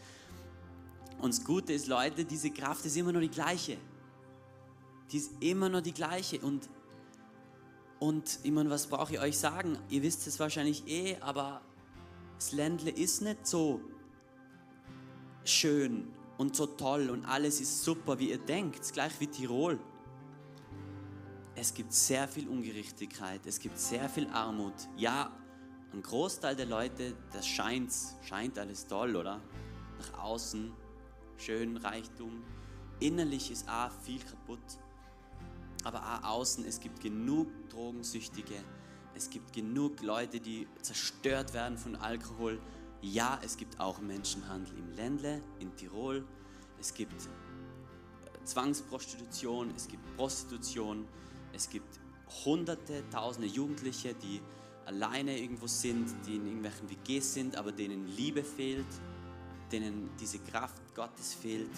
Und 1.18 1.34
das 1.34 1.44
Gute 1.44 1.74
ist, 1.74 1.88
Leute, 1.88 2.24
diese 2.24 2.52
Kraft 2.52 2.86
ist 2.86 2.96
immer 2.98 3.12
noch 3.12 3.22
die 3.22 3.30
gleiche. 3.30 3.80
Die 5.12 5.18
ist 5.18 5.32
immer 5.40 5.70
noch 5.70 5.82
die 5.82 5.94
gleiche. 5.94 6.40
Und, 6.40 6.70
und 8.00 8.40
ich 8.44 8.52
meine, 8.52 8.70
was 8.70 8.88
brauche 8.88 9.14
ich 9.14 9.20
euch 9.20 9.38
sagen? 9.38 9.78
Ihr 9.90 10.04
wisst 10.04 10.28
es 10.28 10.40
wahrscheinlich 10.40 10.88
eh, 10.88 11.18
aber 11.22 11.62
das 12.38 12.52
Ländle 12.52 12.92
ist 12.92 13.22
nicht 13.22 13.48
so 13.48 13.82
schön 15.44 16.08
und 16.38 16.56
so 16.56 16.68
toll 16.68 17.10
und 17.10 17.26
alles 17.26 17.60
ist 17.62 17.84
super, 17.84 18.20
wie 18.20 18.30
ihr 18.30 18.38
denkt, 18.38 18.94
gleich 18.94 19.20
wie 19.20 19.28
Tirol. 19.28 19.80
Es 21.56 21.74
gibt 21.74 21.92
sehr 21.92 22.28
viel 22.28 22.48
Ungerechtigkeit, 22.48 23.42
es 23.46 23.60
gibt 23.60 23.80
sehr 23.80 24.08
viel 24.10 24.28
Armut. 24.28 24.76
Ja, 24.96 25.32
ein 25.94 26.04
Großteil 26.04 26.56
der 26.56 26.68
Leute, 26.68 27.16
das 27.34 27.48
scheint, 27.48 27.92
scheint 28.22 28.60
alles 28.60 28.86
toll, 28.86 29.16
oder? 29.16 29.42
Nach 29.98 30.24
außen, 30.24 30.72
schön, 31.38 31.78
Reichtum. 31.78 32.44
Innerlich 33.00 33.50
ist 33.50 33.68
auch 33.68 33.92
viel 34.04 34.20
kaputt. 34.20 34.60
Aber 35.88 36.02
auch 36.02 36.24
außen, 36.40 36.66
es 36.66 36.82
gibt 36.82 37.00
genug 37.00 37.48
Drogensüchtige. 37.70 38.56
Es 39.16 39.30
gibt 39.30 39.54
genug 39.54 40.02
Leute, 40.02 40.42
die 40.42 40.68
zerstört 40.82 41.54
werden 41.54 41.78
von 41.78 41.96
Alkohol. 41.96 42.60
Ja, 43.02 43.40
es 43.42 43.56
gibt 43.56 43.80
auch 43.80 44.02
Menschenhandel 44.02 44.78
im 44.78 44.92
Ländle, 44.92 45.42
in 45.60 45.74
Tirol. 45.78 46.28
Es 46.78 46.94
gibt 46.94 47.14
äh, 47.14 48.44
Zwangsprostitution, 48.44 49.72
es 49.78 49.88
gibt 49.88 50.04
Prostitution, 50.18 51.08
es 51.54 51.70
gibt 51.70 52.02
hunderte, 52.44 53.10
tausende 53.10 53.48
Jugendliche, 53.48 54.14
die 54.14 54.42
alleine 54.86 55.40
irgendwo 55.40 55.68
sind, 55.68 56.14
die 56.26 56.36
in 56.36 56.48
irgendwelchen 56.48 56.90
WGs 56.90 57.34
sind, 57.34 57.56
aber 57.56 57.72
denen 57.72 58.08
Liebe 58.08 58.44
fehlt, 58.44 58.86
denen 59.72 60.10
diese 60.20 60.40
Kraft 60.40 60.82
Gottes 60.94 61.34
fehlt. 61.34 61.72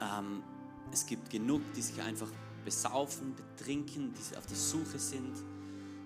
Ähm, 0.00 0.44
es 0.92 1.04
gibt 1.04 1.28
genug, 1.28 1.60
die 1.74 1.82
sich 1.82 2.00
einfach 2.00 2.30
besaufen, 2.64 3.34
betrinken, 3.34 4.12
die 4.14 4.36
auf 4.36 4.46
der 4.46 4.56
Suche 4.56 4.98
sind. 4.98 5.36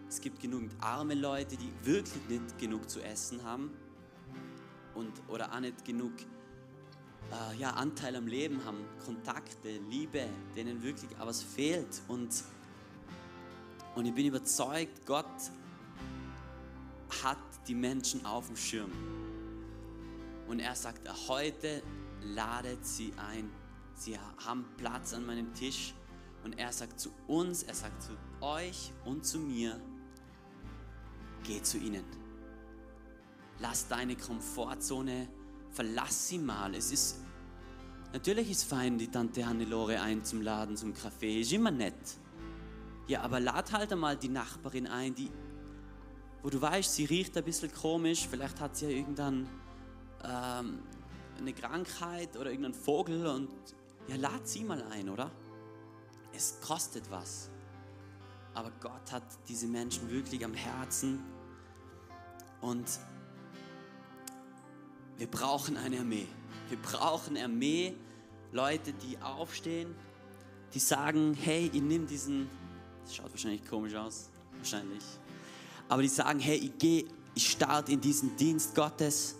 Es 0.08 0.20
gibt 0.20 0.40
genügend 0.40 0.74
arme 0.80 1.14
Leute, 1.14 1.56
die 1.56 1.72
wirklich 1.82 2.22
nicht 2.28 2.58
genug 2.58 2.88
zu 2.88 3.00
essen 3.00 3.42
haben 3.44 3.70
und, 4.94 5.12
oder 5.28 5.52
auch 5.52 5.60
nicht 5.60 5.84
genug 5.84 6.12
äh, 7.30 7.56
ja, 7.58 7.70
Anteil 7.70 8.16
am 8.16 8.26
Leben 8.26 8.64
haben, 8.64 8.84
Kontakte, 9.04 9.78
Liebe, 9.90 10.26
denen 10.54 10.82
wirklich 10.82 11.16
aber 11.18 11.30
es 11.30 11.42
fehlt. 11.42 12.02
Und, 12.08 12.44
und 13.94 14.06
ich 14.06 14.14
bin 14.14 14.26
überzeugt, 14.26 15.06
Gott 15.06 15.24
hat 17.22 17.38
die 17.66 17.74
Menschen 17.74 18.24
auf 18.26 18.46
dem 18.46 18.56
Schirm. 18.56 18.90
Und 20.48 20.60
er 20.60 20.74
sagt, 20.74 21.08
heute 21.28 21.82
ladet 22.22 22.84
sie 22.84 23.12
ein. 23.16 23.50
Sie 23.94 24.18
haben 24.18 24.64
Platz 24.76 25.14
an 25.14 25.24
meinem 25.24 25.54
Tisch. 25.54 25.94
Und 26.44 26.58
er 26.58 26.72
sagt 26.72 26.98
zu 26.98 27.10
uns, 27.26 27.62
er 27.62 27.74
sagt 27.74 28.02
zu 28.02 28.12
euch 28.40 28.92
und 29.04 29.24
zu 29.24 29.38
mir, 29.38 29.80
Geh 31.44 31.60
zu 31.62 31.78
ihnen. 31.78 32.04
lass 33.58 33.88
deine 33.88 34.16
Komfortzone, 34.16 35.28
verlass 35.70 36.28
sie 36.28 36.38
mal. 36.38 36.74
Es 36.74 36.92
ist, 36.92 37.18
natürlich 38.12 38.50
ist 38.50 38.64
fein, 38.64 38.98
die 38.98 39.08
Tante 39.08 39.44
Hannelore 39.46 40.00
einzuladen 40.00 40.76
zum 40.76 40.94
Kaffee, 40.94 41.40
ist 41.40 41.52
immer 41.52 41.70
nett. 41.70 41.94
Ja, 43.08 43.22
aber 43.22 43.40
lad 43.40 43.72
halt 43.72 43.92
einmal 43.92 44.16
die 44.16 44.28
Nachbarin 44.28 44.86
ein, 44.86 45.14
die, 45.14 45.30
wo 46.42 46.50
du 46.50 46.60
weißt, 46.60 46.94
sie 46.94 47.04
riecht 47.04 47.36
ein 47.36 47.44
bisschen 47.44 47.72
komisch, 47.72 48.28
vielleicht 48.28 48.60
hat 48.60 48.76
sie 48.76 48.86
ja 48.86 48.90
irgendein, 48.92 49.48
ähm, 50.24 50.78
eine 51.38 51.52
Krankheit 51.52 52.36
oder 52.36 52.50
irgendeinen 52.50 52.74
Vogel 52.74 53.26
und 53.26 53.50
ja, 54.08 54.16
lad 54.16 54.46
sie 54.46 54.64
mal 54.64 54.82
ein, 54.90 55.08
oder? 55.08 55.30
Es 56.34 56.60
kostet 56.60 57.10
was. 57.10 57.48
Aber 58.54 58.70
Gott 58.80 59.10
hat 59.10 59.22
diese 59.48 59.66
Menschen 59.66 60.10
wirklich 60.10 60.44
am 60.44 60.54
Herzen 60.54 61.22
und 62.60 62.86
wir 65.16 65.26
brauchen 65.26 65.76
eine 65.76 66.00
Armee. 66.00 66.26
Wir 66.68 66.78
brauchen 66.78 67.36
Armee, 67.36 67.94
Leute, 68.52 68.92
die 68.92 69.18
aufstehen, 69.20 69.94
die 70.74 70.78
sagen, 70.78 71.34
hey, 71.34 71.70
ich 71.72 71.82
nehme 71.82 72.06
diesen, 72.06 72.48
das 73.04 73.16
schaut 73.16 73.30
wahrscheinlich 73.30 73.64
komisch 73.64 73.94
aus, 73.94 74.30
wahrscheinlich, 74.56 75.04
aber 75.88 76.02
die 76.02 76.08
sagen, 76.08 76.38
hey, 76.38 76.56
ich 76.56 76.78
gehe, 76.78 77.04
ich 77.34 77.50
starte 77.50 77.92
in 77.92 78.00
diesen 78.00 78.36
Dienst 78.36 78.74
Gottes, 78.74 79.36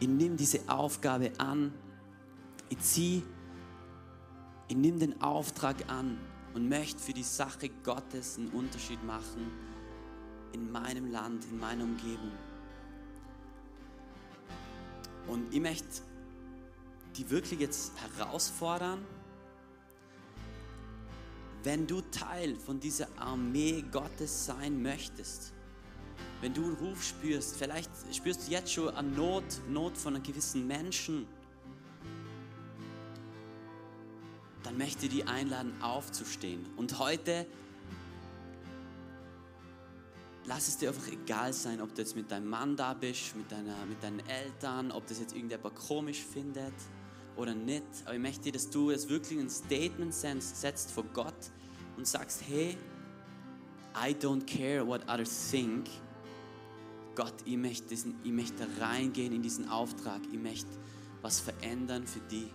ich 0.00 0.08
nehme 0.08 0.36
diese 0.36 0.60
Aufgabe 0.68 1.32
an, 1.38 1.72
ich 2.68 2.78
ziehe, 2.78 3.22
ich 4.68 4.76
nehme 4.76 4.98
den 4.98 5.20
Auftrag 5.22 5.76
an 5.88 6.18
und 6.54 6.68
möchte 6.68 7.00
für 7.00 7.12
die 7.12 7.22
Sache 7.22 7.70
Gottes 7.84 8.38
einen 8.38 8.48
Unterschied 8.48 9.02
machen 9.04 9.50
in 10.52 10.70
meinem 10.70 11.10
Land, 11.10 11.44
in 11.50 11.58
meiner 11.58 11.84
Umgebung. 11.84 12.32
Und 15.26 15.52
ich 15.52 15.60
möchte 15.60 16.02
die 17.16 17.28
wirklich 17.30 17.60
jetzt 17.60 17.92
herausfordern, 18.16 19.04
wenn 21.64 21.86
du 21.86 22.00
Teil 22.00 22.56
von 22.56 22.78
dieser 22.78 23.08
Armee 23.16 23.84
Gottes 23.90 24.46
sein 24.46 24.80
möchtest, 24.80 25.52
wenn 26.40 26.54
du 26.54 26.64
einen 26.64 26.74
Ruf 26.74 27.02
spürst, 27.02 27.56
vielleicht 27.56 27.90
spürst 28.14 28.46
du 28.46 28.52
jetzt 28.52 28.72
schon 28.72 28.90
eine 28.90 29.08
Not, 29.08 29.44
Not 29.68 29.96
von 29.96 30.14
einem 30.14 30.22
gewissen 30.22 30.66
Menschen, 30.66 31.26
dann 34.68 34.76
möchte 34.76 35.06
ich 35.06 35.12
dich 35.12 35.26
einladen, 35.26 35.72
aufzustehen. 35.80 36.66
Und 36.76 36.98
heute 36.98 37.46
lass 40.44 40.68
es 40.68 40.76
dir 40.76 40.90
einfach 40.90 41.08
egal 41.10 41.54
sein, 41.54 41.80
ob 41.80 41.94
du 41.94 42.02
jetzt 42.02 42.14
mit 42.14 42.30
deinem 42.30 42.50
Mann 42.50 42.76
da 42.76 42.92
bist, 42.92 43.34
mit, 43.34 43.50
deiner, 43.50 43.86
mit 43.86 44.02
deinen 44.02 44.20
Eltern, 44.28 44.92
ob 44.92 45.06
das 45.06 45.20
jetzt 45.20 45.34
irgendjemand 45.34 45.74
komisch 45.74 46.22
findet 46.22 46.74
oder 47.34 47.54
nicht. 47.54 47.82
Aber 48.04 48.12
ich 48.14 48.20
möchte, 48.20 48.52
dass 48.52 48.68
du 48.68 48.90
es 48.90 49.08
wirklich 49.08 49.38
ein 49.38 49.48
Statement 49.48 50.12
setzt 50.12 50.90
vor 50.90 51.04
Gott 51.14 51.50
und 51.96 52.06
sagst, 52.06 52.42
hey, 52.46 52.76
I 53.96 54.12
don't 54.12 54.44
care 54.44 54.86
what 54.86 55.00
others 55.08 55.50
think. 55.50 55.88
Gott, 57.14 57.34
ich 57.46 57.56
möchte, 57.56 57.88
diesen, 57.88 58.16
ich 58.22 58.32
möchte 58.32 58.68
reingehen 58.78 59.32
in 59.32 59.40
diesen 59.40 59.70
Auftrag. 59.70 60.20
Ich 60.30 60.38
möchte 60.38 60.68
was 61.22 61.40
verändern 61.40 62.06
für 62.06 62.20
die. 62.30 62.50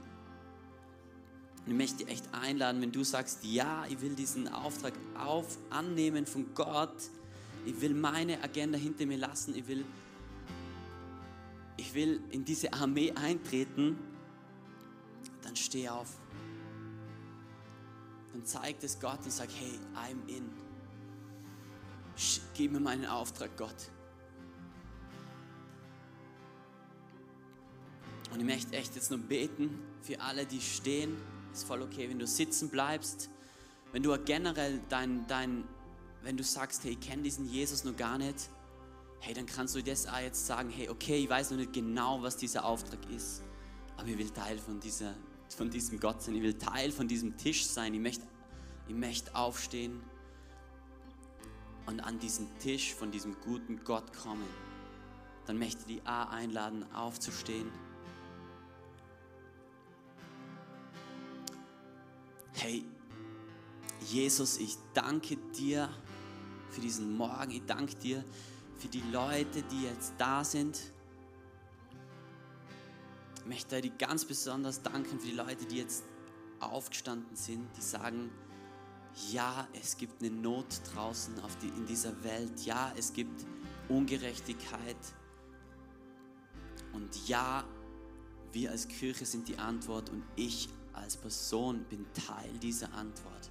Ich 1.66 1.74
möchte 1.74 2.04
dich 2.04 2.10
echt 2.10 2.34
einladen, 2.34 2.82
wenn 2.82 2.92
du 2.92 3.04
sagst, 3.04 3.44
ja, 3.44 3.86
ich 3.90 4.02
will 4.02 4.16
diesen 4.16 4.48
Auftrag 4.48 4.94
auf 5.18 5.58
annehmen 5.70 6.26
von 6.26 6.54
Gott, 6.54 7.10
ich 7.66 7.80
will 7.80 7.94
meine 7.94 8.44
Agenda 8.44 8.78
hinter 8.78 9.06
mir 9.06 9.18
lassen. 9.18 9.56
Ich 9.56 9.68
will, 9.68 9.86
ich 11.78 11.94
will 11.94 12.22
in 12.32 12.44
diese 12.44 12.74
Armee 12.74 13.12
eintreten. 13.14 13.98
Dann 15.42 15.56
steh 15.56 15.88
auf. 15.88 16.20
Dann 18.34 18.46
zeig 18.46 18.84
es 18.84 19.00
Gott 19.00 19.20
und 19.24 19.32
sag, 19.32 19.50
hey, 19.58 19.80
I'm 19.96 20.28
in. 20.28 20.50
Gib 22.54 22.74
mir 22.74 22.80
meinen 22.80 23.06
Auftrag, 23.06 23.56
Gott. 23.58 23.90
Und 28.32 28.40
ich 28.40 28.46
möchte 28.46 28.76
echt 28.76 28.96
jetzt 28.96 29.12
nur 29.12 29.20
beten 29.20 29.80
für 30.02 30.20
alle, 30.20 30.46
die 30.46 30.60
stehen. 30.60 31.16
Ist 31.54 31.66
voll 31.66 31.82
okay, 31.82 32.10
wenn 32.10 32.20
du 32.20 32.28
sitzen 32.28 32.70
bleibst. 32.70 33.30
Wenn 33.92 34.04
du 34.04 34.18
generell 34.18 34.82
dein, 34.90 35.26
dein 35.28 35.64
wenn 36.24 36.36
du 36.36 36.44
sagst, 36.44 36.84
hey, 36.84 36.94
ich 36.94 37.00
kenne 37.00 37.24
diesen 37.24 37.48
Jesus 37.48 37.84
noch 37.84 37.96
gar 37.96 38.18
nicht, 38.18 38.50
hey, 39.20 39.34
dann 39.34 39.46
kannst 39.46 39.76
du 39.76 39.84
das 39.84 40.08
auch 40.08 40.20
jetzt 40.20 40.46
sagen, 40.46 40.70
hey, 40.70 40.90
okay, 40.90 41.18
ich 41.18 41.30
weiß 41.30 41.52
noch 41.52 41.58
nicht 41.58 41.74
genau, 41.74 42.22
was 42.22 42.38
dieser 42.38 42.66
Auftrag 42.66 43.00
ist, 43.10 43.42
aber 43.98 44.08
ich 44.08 44.18
will 44.18 44.30
Teil 44.30 44.58
von, 44.58 44.80
dieser, 44.80 45.14
von 45.50 45.70
diesem 45.70 46.00
Gott 46.00 46.22
sein, 46.22 46.36
ich 46.36 46.42
will 46.42 46.58
Teil 46.58 46.92
von 46.92 47.08
diesem 47.08 47.38
Tisch 47.38 47.66
sein, 47.66 47.94
ich 47.94 48.00
möchte, 48.00 48.26
ich 48.88 48.96
möchte 48.96 49.36
aufstehen 49.36 50.02
und 51.86 52.00
an 52.00 52.20
diesen 52.20 52.48
Tisch 52.60 52.94
von 52.94 53.12
diesem 53.12 53.36
guten 53.42 53.84
Gott 53.84 54.12
kommen. 54.14 54.48
Dann 55.46 55.58
möchte 55.58 55.82
ich 55.82 55.98
die 55.98 56.06
A 56.06 56.30
einladen, 56.30 56.86
aufzustehen. 56.94 57.70
Hey, 62.56 62.86
Jesus, 64.06 64.58
ich 64.58 64.78
danke 64.94 65.38
dir 65.58 65.90
für 66.70 66.82
diesen 66.82 67.18
Morgen. 67.18 67.52
Ich 67.52 67.66
danke 67.66 67.96
dir 67.96 68.24
für 68.78 68.88
die 68.88 69.04
Leute, 69.12 69.64
die 69.64 69.84
jetzt 69.84 70.14
da 70.20 70.44
sind. 70.44 70.80
Ich 73.40 73.46
möchte 73.48 73.82
dir 73.82 73.90
ganz 73.98 74.24
besonders 74.24 74.82
danken 74.84 75.20
für 75.20 75.28
die 75.28 75.34
Leute, 75.34 75.66
die 75.66 75.78
jetzt 75.78 76.04
aufgestanden 76.60 77.36
sind, 77.36 77.68
die 77.76 77.82
sagen, 77.82 78.30
ja, 79.32 79.68
es 79.74 79.98
gibt 79.98 80.22
eine 80.22 80.32
Not 80.32 80.82
draußen 80.94 81.34
die, 81.62 81.68
in 81.70 81.88
dieser 81.88 82.24
Welt. 82.24 82.66
Ja, 82.66 82.94
es 82.96 83.14
gibt 83.14 83.46
Ungerechtigkeit. 83.90 84.96
Und 86.94 87.28
ja, 87.28 87.64
wir 88.52 88.70
als 88.70 88.88
Kirche 88.88 89.26
sind 89.26 89.48
die 89.48 89.58
Antwort 89.58 90.12
und 90.12 90.24
ich 90.36 90.70
als 90.94 91.18
Person 91.18 91.84
bin 91.86 92.06
Teil 92.14 92.52
dieser 92.60 92.94
Antwort. 92.94 93.50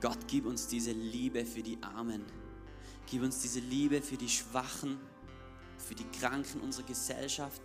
Gott, 0.00 0.18
gib 0.26 0.44
uns 0.44 0.66
diese 0.66 0.92
Liebe 0.92 1.46
für 1.46 1.62
die 1.62 1.82
Armen. 1.82 2.24
Gib 3.06 3.22
uns 3.22 3.40
diese 3.40 3.60
Liebe 3.60 4.02
für 4.02 4.16
die 4.16 4.28
Schwachen, 4.28 4.98
für 5.78 5.94
die 5.94 6.04
Kranken 6.04 6.60
unserer 6.60 6.86
Gesellschaft. 6.86 7.62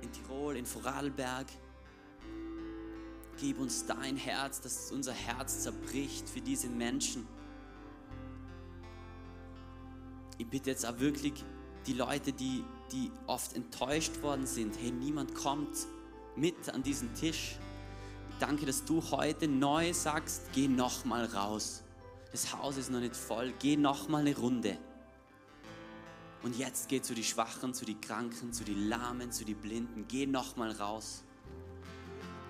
In 0.00 0.12
Tirol, 0.12 0.56
in 0.56 0.64
Vorarlberg. 0.64 1.46
Gib 3.40 3.58
uns 3.58 3.84
dein 3.86 4.16
Herz, 4.16 4.60
dass 4.60 4.92
unser 4.92 5.12
Herz 5.12 5.64
zerbricht 5.64 6.28
für 6.28 6.40
diese 6.40 6.68
Menschen. 6.68 7.26
Ich 10.38 10.46
bitte 10.46 10.70
jetzt 10.70 10.86
auch 10.86 11.00
wirklich 11.00 11.44
die 11.86 11.94
Leute, 11.94 12.32
die, 12.32 12.64
die 12.92 13.10
oft 13.26 13.54
enttäuscht 13.54 14.22
worden 14.22 14.46
sind. 14.46 14.76
Hey, 14.80 14.90
niemand 14.90 15.34
kommt 15.34 15.76
mit 16.36 16.68
an 16.72 16.82
diesen 16.82 17.14
Tisch 17.14 17.58
Danke, 18.38 18.66
dass 18.66 18.84
du 18.84 19.02
heute 19.10 19.48
neu 19.48 19.92
sagst, 19.92 20.52
geh 20.52 20.68
noch 20.68 21.04
mal 21.04 21.24
raus. 21.24 21.82
Das 22.30 22.54
Haus 22.54 22.76
ist 22.76 22.88
noch 22.88 23.00
nicht 23.00 23.16
voll, 23.16 23.52
geh 23.58 23.76
noch 23.76 24.08
mal 24.08 24.20
eine 24.20 24.36
Runde. 24.36 24.78
Und 26.44 26.56
jetzt 26.56 26.88
geh 26.88 27.02
zu 27.02 27.14
die 27.14 27.24
Schwachen, 27.24 27.74
zu 27.74 27.84
die 27.84 27.96
Kranken, 27.96 28.52
zu 28.52 28.62
die 28.62 28.74
Lahmen, 28.74 29.32
zu 29.32 29.44
die 29.44 29.54
Blinden. 29.54 30.06
Geh 30.06 30.24
noch 30.24 30.54
mal 30.54 30.70
raus. 30.70 31.24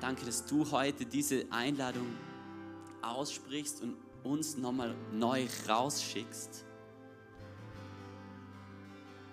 Danke, 0.01 0.27
dass 0.27 0.45
du 0.45 0.71
heute 0.71 1.07
diese 1.07 1.47
Einladung 1.51 2.07
aussprichst 3.01 3.81
und 3.81 3.97
uns 4.25 4.59
noch 4.59 4.73
mal 4.73 4.95
neu 5.13 5.47
rausschickst. 5.67 6.67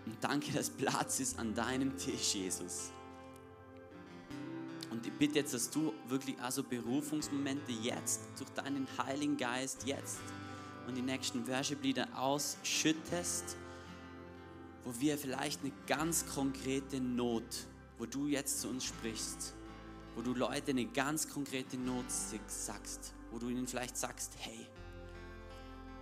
Und 0.06 0.18
danke, 0.22 0.52
dass 0.52 0.70
Platz 0.70 1.20
ist 1.20 1.40
an 1.40 1.54
deinem 1.54 1.98
Tisch, 1.98 2.36
Jesus. 2.36 2.92
Und 4.92 5.06
ich 5.06 5.14
bitte 5.14 5.40
jetzt, 5.40 5.54
dass 5.54 5.70
du 5.70 5.94
wirklich 6.08 6.40
also 6.40 6.64
Berufungsmomente 6.64 7.72
jetzt 7.72 8.22
durch 8.38 8.50
deinen 8.52 8.88
Heiligen 8.98 9.36
Geist 9.36 9.86
jetzt 9.86 10.20
und 10.88 10.96
die 10.96 11.02
nächsten 11.02 11.48
Worship-Lieder 11.48 12.08
ausschüttest, 12.16 13.58
wo 14.84 14.94
wir 15.00 15.18
vielleicht 15.18 15.62
eine 15.62 15.72
ganz 15.88 16.26
konkrete 16.28 17.02
Not, 17.02 17.68
wo 17.98 18.06
du 18.06 18.28
jetzt 18.28 18.62
zu 18.62 18.70
uns 18.70 18.86
sprichst, 18.86 19.54
wo 20.16 20.22
du 20.22 20.34
Leute 20.34 20.72
eine 20.72 20.86
ganz 20.86 21.28
konkrete 21.28 21.78
Not 21.78 22.06
sagst, 22.48 23.14
wo 23.32 23.40
du 23.40 23.50
ihnen 23.50 23.68
vielleicht 23.68 23.98
sagst, 23.98 24.34
hey, 24.38 24.68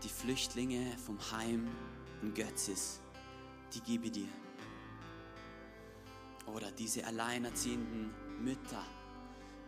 die 0.04 0.10
Flüchtlinge 0.10 0.96
vom 1.06 1.18
Heim 1.32 1.68
in 2.22 2.34
Götzis, 2.34 3.00
die 3.74 3.82
gebe 3.82 4.10
dir. 4.10 4.28
Oder 6.46 6.72
diese 6.72 7.06
alleinerziehenden 7.06 8.12
Mütter 8.44 8.84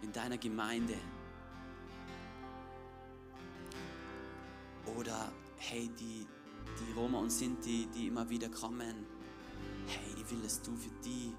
in 0.02 0.12
deiner 0.12 0.38
Gemeinde. 0.38 0.96
Oder 4.98 5.32
hey, 5.58 5.90
die, 6.00 6.28
die 6.80 6.92
Roma 6.94 7.20
und 7.20 7.32
Sinti, 7.32 7.88
die 7.96 8.08
immer 8.08 8.30
wieder 8.30 8.50
kommen, 8.50 9.06
hey, 9.88 10.14
ich 10.18 10.32
will, 10.32 10.42
dass 10.42 10.62
du 10.62 10.76
für 10.76 10.92
die, 11.04 11.34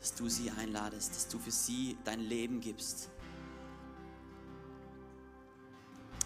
dass 0.00 0.14
du 0.14 0.28
sie 0.28 0.50
einladest, 0.50 1.14
dass 1.14 1.28
du 1.28 1.38
für 1.38 1.50
sie 1.50 1.96
dein 2.04 2.20
Leben 2.20 2.60
gibst. 2.60 3.10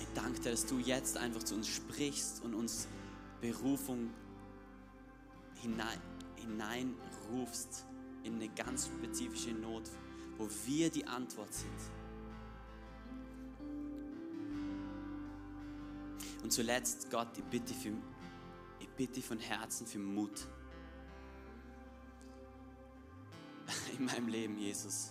Ich 0.01 0.09
danke 0.15 0.41
dir, 0.41 0.53
dass 0.53 0.67
du 0.67 0.79
jetzt 0.79 1.17
einfach 1.17 1.43
zu 1.43 1.55
uns 1.55 1.67
sprichst 1.67 2.45
und 2.45 2.55
uns 2.55 2.87
Berufung 3.41 4.11
hinein, 5.63 6.01
hineinrufst 6.37 7.85
in 8.25 8.35
eine 8.35 8.49
ganz 8.49 8.87
spezifische 8.87 9.53
Not, 9.53 9.91
wo 10.37 10.49
wir 10.67 10.91
die 10.91 11.07
Antwort 11.07 11.53
sind. 11.53 11.81
Und 16.43 16.53
zuletzt, 16.53 17.11
Gott, 17.11 17.37
ich 17.37 17.45
bitte, 17.45 17.75
für, 17.75 17.93
ich 18.79 18.89
bitte 18.91 19.21
von 19.21 19.39
Herzen 19.39 19.87
für 19.87 19.99
Mut. 19.99 20.47
In 23.99 24.05
meinem 24.05 24.29
Leben, 24.29 24.59
Jesus. 24.59 25.11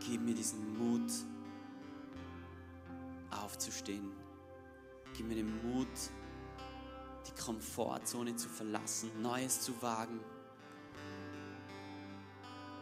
Gib 0.00 0.20
mir 0.22 0.34
diesen 0.34 0.78
Mut, 0.78 1.10
aufzustehen. 3.30 4.12
Gib 5.14 5.26
mir 5.26 5.34
den 5.34 5.62
Mut, 5.62 5.88
die 7.26 7.40
Komfortzone 7.40 8.36
zu 8.36 8.48
verlassen, 8.48 9.10
Neues 9.22 9.60
zu 9.60 9.80
wagen. 9.82 10.20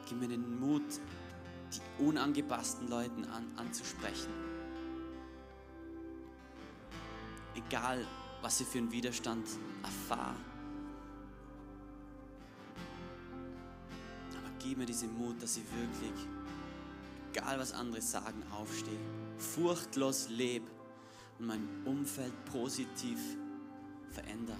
Gib 0.08 0.18
mir 0.18 0.28
den 0.28 0.58
Mut, 0.58 0.82
die 1.72 2.04
unangepassten 2.04 2.88
Leuten 2.88 3.24
an, 3.26 3.46
anzusprechen. 3.56 4.32
Egal, 7.54 8.06
was 8.42 8.60
ich 8.60 8.66
für 8.66 8.78
einen 8.78 8.90
Widerstand 8.90 9.46
erfahre. 9.82 10.34
Aber 14.38 14.50
gib 14.58 14.78
mir 14.78 14.86
diesen 14.86 15.16
Mut, 15.16 15.42
dass 15.42 15.56
ich 15.56 15.64
wirklich, 15.64 16.26
egal 17.32 17.58
was 17.58 17.72
andere 17.72 18.00
sagen, 18.00 18.42
aufstehe, 18.50 18.98
furchtlos 19.38 20.28
lebe 20.28 20.70
und 21.38 21.46
mein 21.46 21.68
Umfeld 21.84 22.32
positiv 22.46 23.18
verändere. 24.10 24.58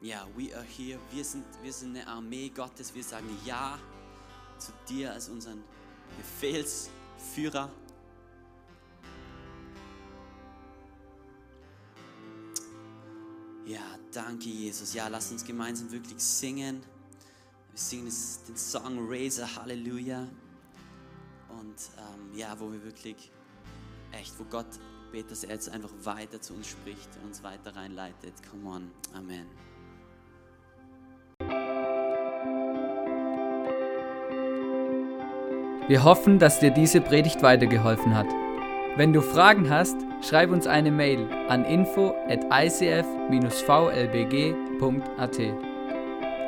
Ja, 0.00 0.26
we 0.36 0.54
are 0.54 0.64
here. 0.64 0.98
Wir 1.12 1.24
sind, 1.24 1.44
wir 1.62 1.72
sind 1.72 1.96
eine 1.96 2.06
Armee 2.08 2.48
Gottes. 2.48 2.92
Wir 2.92 3.04
sagen 3.04 3.28
Ja 3.44 3.78
zu 4.58 4.72
dir 4.88 5.12
als 5.12 5.28
unseren 5.28 5.62
Befehlsführer. 6.16 7.70
Ja, 13.64 13.80
danke 14.12 14.48
Jesus. 14.48 14.92
Ja, 14.92 15.06
lass 15.06 15.30
uns 15.30 15.44
gemeinsam 15.44 15.90
wirklich 15.92 16.18
singen. 16.18 16.82
Wir 17.70 17.78
singen 17.78 18.12
den 18.48 18.56
Song 18.56 19.08
Raise 19.08 19.44
a 19.44 19.56
Hallelujah. 19.56 20.26
Und 21.48 21.76
ähm, 21.96 22.34
ja, 22.34 22.58
wo 22.58 22.72
wir 22.72 22.82
wirklich 22.82 23.30
echt, 24.12 24.38
wo 24.38 24.44
Gott 24.44 24.66
betet, 25.10 25.30
dass 25.30 25.44
er 25.44 25.54
jetzt 25.54 25.70
einfach 25.70 25.90
weiter 26.04 26.40
zu 26.40 26.54
uns 26.54 26.68
spricht, 26.68 27.08
uns 27.24 27.42
weiter 27.42 27.76
reinleitet. 27.76 28.34
Come 28.50 28.68
on. 28.68 28.90
Amen. 29.14 29.46
Wir 35.88 36.04
hoffen, 36.04 36.38
dass 36.38 36.60
dir 36.60 36.70
diese 36.70 37.00
Predigt 37.00 37.42
weitergeholfen 37.42 38.16
hat. 38.16 38.28
Wenn 38.96 39.12
du 39.12 39.20
Fragen 39.20 39.68
hast, 39.68 39.96
schreib 40.22 40.50
uns 40.50 40.66
eine 40.66 40.90
Mail 40.90 41.26
an 41.48 41.64
info 41.64 42.14
at 42.28 42.44
icf-vlbg.at. 42.50 43.32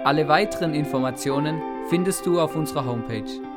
Alle 0.04 0.28
weiteren 0.28 0.74
Informationen 0.74 1.60
findest 1.88 2.26
du 2.26 2.40
auf 2.40 2.54
unserer 2.54 2.84
Homepage. 2.86 3.53